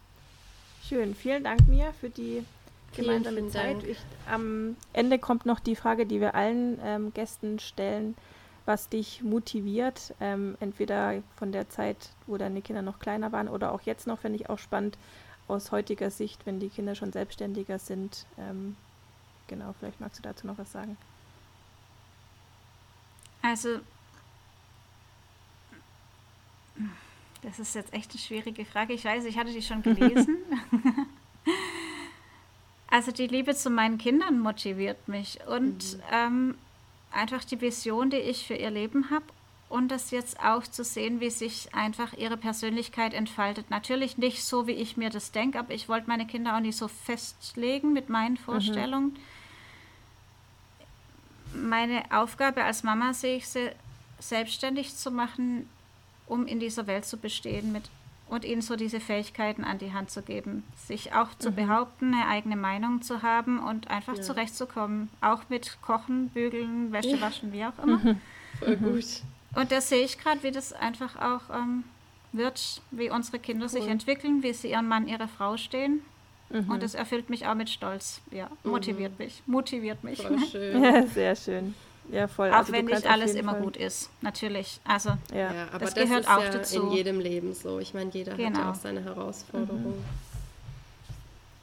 Schön, 0.83 1.15
vielen 1.15 1.45
Dank 1.45 1.69
mir 1.69 1.93
für 1.93 2.09
die 2.09 2.47
gemeinsame 2.95 3.37
vielen, 3.37 3.51
vielen 3.51 3.81
Zeit. 3.81 3.85
Ich, 3.85 3.99
am 4.31 4.77
Ende 4.93 5.19
kommt 5.19 5.47
noch 5.47 5.61
die 5.61 5.77
Frage, 5.77 6.07
die 6.07 6.21
wir 6.21 6.35
allen 6.35 6.79
ähm, 6.83 7.13
Gästen 7.15 7.59
stellen, 7.59 8.17
was 8.67 8.89
dich 8.89 9.23
motiviert, 9.23 10.15
ähm, 10.21 10.57
entweder 10.61 11.23
von 11.37 11.53
der 11.53 11.71
Zeit, 11.71 12.11
wo 12.27 12.37
deine 12.37 12.61
Kinder 12.61 12.83
noch 12.83 12.99
kleiner 12.99 13.33
waren 13.33 13.49
oder 13.49 13.73
auch 13.73 13.83
jetzt 13.83 14.07
noch, 14.07 14.19
finde 14.19 14.39
ich 14.39 14.51
auch 14.51 14.59
spannend 14.59 14.99
aus 15.49 15.73
heutiger 15.73 16.11
Sicht, 16.11 16.45
wenn 16.45 16.61
die 16.61 16.69
Kinder 16.69 16.95
schon 16.95 17.13
selbstständiger 17.13 17.79
sind. 17.79 18.27
Ähm, 18.39 18.77
genau, 19.47 19.75
vielleicht 19.79 20.01
magst 20.01 20.19
du 20.19 20.23
dazu 20.23 20.47
noch 20.47 20.59
was 20.59 20.71
sagen. 20.71 20.99
Also, 23.41 23.79
das 27.43 27.59
ist 27.59 27.75
jetzt 27.75 27.95
echt 27.95 28.11
eine 28.11 28.21
schwierige 28.21 28.65
Frage. 28.67 28.93
Ich 28.93 29.05
weiß, 29.05 29.25
ich 29.25 29.39
hatte 29.39 29.53
die 29.53 29.63
schon 29.63 29.83
gelesen. 29.83 30.37
Also 32.91 33.13
die 33.13 33.27
Liebe 33.27 33.55
zu 33.55 33.71
meinen 33.71 33.99
Kindern 33.99 34.41
motiviert 34.41 35.09
mich 35.09 35.39
und 35.47 35.97
mhm. 35.97 36.03
ähm, 36.11 36.59
einfach 37.13 37.45
die 37.45 37.61
Vision, 37.61 38.11
die 38.11 38.17
ich 38.17 38.47
für 38.47 38.55
ihr 38.55 38.71
Leben 38.71 39.11
habe 39.11 39.27
und 39.69 39.89
das 39.89 40.11
jetzt 40.11 40.41
auch 40.41 40.63
zu 40.63 40.83
sehen, 40.85 41.21
wie 41.21 41.29
sich 41.31 41.75
einfach 41.75 42.15
ihre 42.15 42.39
Persönlichkeit 42.39 43.13
entfaltet. 43.13 43.69
Natürlich 43.71 44.17
nicht 44.17 44.43
so, 44.43 44.67
wie 44.67 44.73
ich 44.73 44.97
mir 44.97 45.11
das 45.11 45.31
denke, 45.33 45.59
aber 45.59 45.75
ich 45.75 45.89
wollte 45.89 46.09
meine 46.09 46.27
Kinder 46.27 46.57
auch 46.57 46.61
nicht 46.61 46.79
so 46.79 46.89
festlegen 46.89 47.93
mit 47.93 48.09
meinen 48.09 48.35
mhm. 48.35 48.39
Vorstellungen. 48.39 49.17
Mhm. 51.53 51.69
Meine 51.69 52.05
Aufgabe 52.11 52.65
als 52.65 52.83
Mama 52.83 53.13
sehe 53.13 53.37
ich 53.37 53.49
sie 53.49 53.71
selbstständig 54.19 54.97
zu 54.97 55.11
machen, 55.11 55.69
um 56.27 56.47
in 56.47 56.61
dieser 56.61 56.87
Welt 56.87 57.05
zu 57.05 57.17
bestehen 57.19 57.73
mit 57.73 57.91
und 58.29 58.45
ihnen 58.45 58.63
so 58.63 58.77
diese 58.77 59.01
Fähigkeiten 59.01 59.65
an 59.65 59.79
die 59.79 59.93
Hand 59.93 60.11
zu 60.11 60.23
geben, 60.23 60.65
sich 60.77 61.15
auch 61.15 61.29
zu 61.39 61.51
mhm. 61.51 61.57
behaupten, 61.57 62.15
eine 62.15 62.27
eigene 62.27 62.57
Meinung 62.57 63.03
zu 63.03 63.23
haben 63.23 63.59
und 63.59 63.89
einfach 63.89 64.17
ja. 64.17 64.23
zurechtzukommen, 64.23 65.09
auch 65.21 65.43
mit 65.49 65.79
Kochen, 65.83 66.29
Bügeln, 66.29 66.93
Wäsche 66.93 67.17
ja. 67.17 67.21
waschen, 67.21 67.53
wie 67.53 67.65
auch 67.65 67.79
immer. 67.83 67.99
Mhm. 67.99 68.21
Voll 68.59 68.77
mhm. 68.77 68.93
gut. 68.93 69.05
Und 69.55 69.73
da 69.73 69.81
sehe 69.81 70.05
ich 70.05 70.19
gerade, 70.19 70.43
wie 70.43 70.51
das 70.51 70.73
einfach 70.73 71.17
auch 71.17 71.55
ähm, 71.55 71.85
wird, 72.33 72.83
wie 72.91 73.11
unsere 73.11 73.39
Kinder 73.39 73.65
cool. 73.65 73.71
sich 73.71 73.89
entwickeln, 73.89 74.43
wie 74.43 74.53
sie 74.53 74.71
ihren 74.71 74.89
Mann, 74.89 75.09
ihre 75.09 75.29
Frau 75.29 75.57
stehen. 75.57 76.03
Mhm. 76.51 76.71
Und 76.71 76.83
das 76.83 76.95
erfüllt 76.95 77.31
mich 77.31 77.47
auch 77.47 77.55
mit 77.55 77.71
Stolz. 77.71 78.21
Ja, 78.31 78.51
motiviert 78.65 79.19
mhm. 79.19 79.25
mich. 79.25 79.43
Motiviert 79.47 80.05
mich. 80.05 80.23
Voll 80.23 80.39
schön. 80.51 80.83
Ja, 80.83 81.07
sehr 81.07 81.35
schön. 81.37 81.75
Ja, 82.11 82.27
voll. 82.27 82.51
Auch 82.51 82.57
also 82.57 82.73
wenn 82.73 82.87
nicht 82.87 83.07
alles 83.07 83.35
immer 83.35 83.53
Fall. 83.53 83.63
gut 83.63 83.77
ist, 83.77 84.11
natürlich. 84.23 84.81
Also 84.85 85.11
ja, 85.33 85.53
ja 85.53 85.67
aber 85.73 85.81
das, 85.81 85.95
das 85.95 86.05
gehört 86.05 86.29
auch 86.29 86.43
ja 86.43 86.51
dazu. 86.51 86.83
in 86.83 86.93
jedem 86.93 87.21
Leben 87.21 87.55
so. 87.55 87.79
Ich 87.79 87.95
meine, 87.95 88.11
jeder 88.11 88.35
genau. 88.35 88.51
hat 88.51 88.57
ja 88.57 88.71
auch 88.71 88.75
seine 88.75 89.05
Herausforderungen. 89.05 89.99
Mhm. 89.99 90.05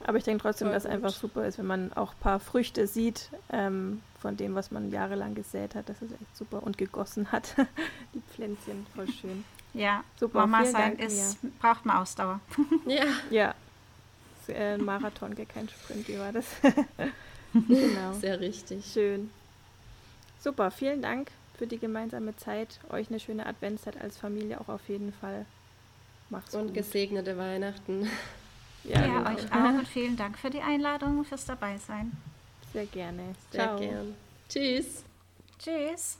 Aber 0.06 0.18
ich 0.18 0.24
denke 0.24 0.42
trotzdem, 0.42 0.68
voll 0.68 0.74
dass 0.74 0.84
es 0.84 0.90
einfach 0.90 1.10
super 1.10 1.46
ist, 1.46 1.58
wenn 1.58 1.66
man 1.66 1.92
auch 1.94 2.12
ein 2.12 2.20
paar 2.20 2.38
Früchte 2.38 2.86
sieht 2.86 3.30
ähm, 3.50 4.02
von 4.20 4.36
dem, 4.36 4.54
was 4.54 4.70
man 4.70 4.92
jahrelang 4.92 5.34
gesät 5.34 5.74
hat. 5.74 5.88
Das 5.88 6.00
ist 6.00 6.12
echt 6.12 6.36
super 6.36 6.62
und 6.62 6.78
gegossen 6.78 7.32
hat. 7.32 7.56
Die 8.14 8.22
Pflänzchen, 8.32 8.86
voll 8.94 9.08
schön. 9.08 9.44
Ja, 9.74 10.04
super. 10.18 10.46
Mama 10.46 10.64
sein 10.64 10.96
ist, 10.98 11.38
braucht 11.58 11.84
man 11.84 11.96
Ausdauer. 11.96 12.40
ja. 12.86 13.04
Ja. 13.30 13.54
Äh, 14.46 14.74
ein 14.74 14.84
Marathon, 14.84 15.34
kein 15.34 15.68
Sprint, 15.68 16.06
wie 16.06 16.18
war 16.20 16.32
das? 16.32 16.46
genau. 17.52 18.12
Sehr 18.20 18.38
richtig. 18.38 18.86
Schön. 18.86 19.30
Super, 20.38 20.70
vielen 20.70 21.02
Dank 21.02 21.30
für 21.56 21.66
die 21.66 21.78
gemeinsame 21.78 22.36
Zeit. 22.36 22.80
Euch 22.90 23.08
eine 23.08 23.20
schöne 23.20 23.46
Adventszeit 23.46 24.00
als 24.00 24.18
Familie 24.18 24.60
auch 24.60 24.68
auf 24.68 24.88
jeden 24.88 25.12
Fall. 25.12 25.46
Macht's 26.30 26.54
und 26.54 26.66
gut. 26.66 26.74
gesegnete 26.74 27.36
Weihnachten. 27.38 28.08
Ja, 28.84 29.00
ja 29.00 29.18
genau. 29.18 29.30
euch 29.30 29.52
auch 29.52 29.78
und 29.78 29.88
vielen 29.88 30.16
Dank 30.16 30.38
für 30.38 30.50
die 30.50 30.60
Einladung, 30.60 31.24
fürs 31.24 31.44
Dabeisein. 31.44 32.12
Sehr 32.72 32.86
gerne. 32.86 33.34
Sehr 33.50 33.64
Ciao. 33.64 33.78
gern. 33.78 34.14
Tschüss. 34.48 35.04
Tschüss. 35.58 36.18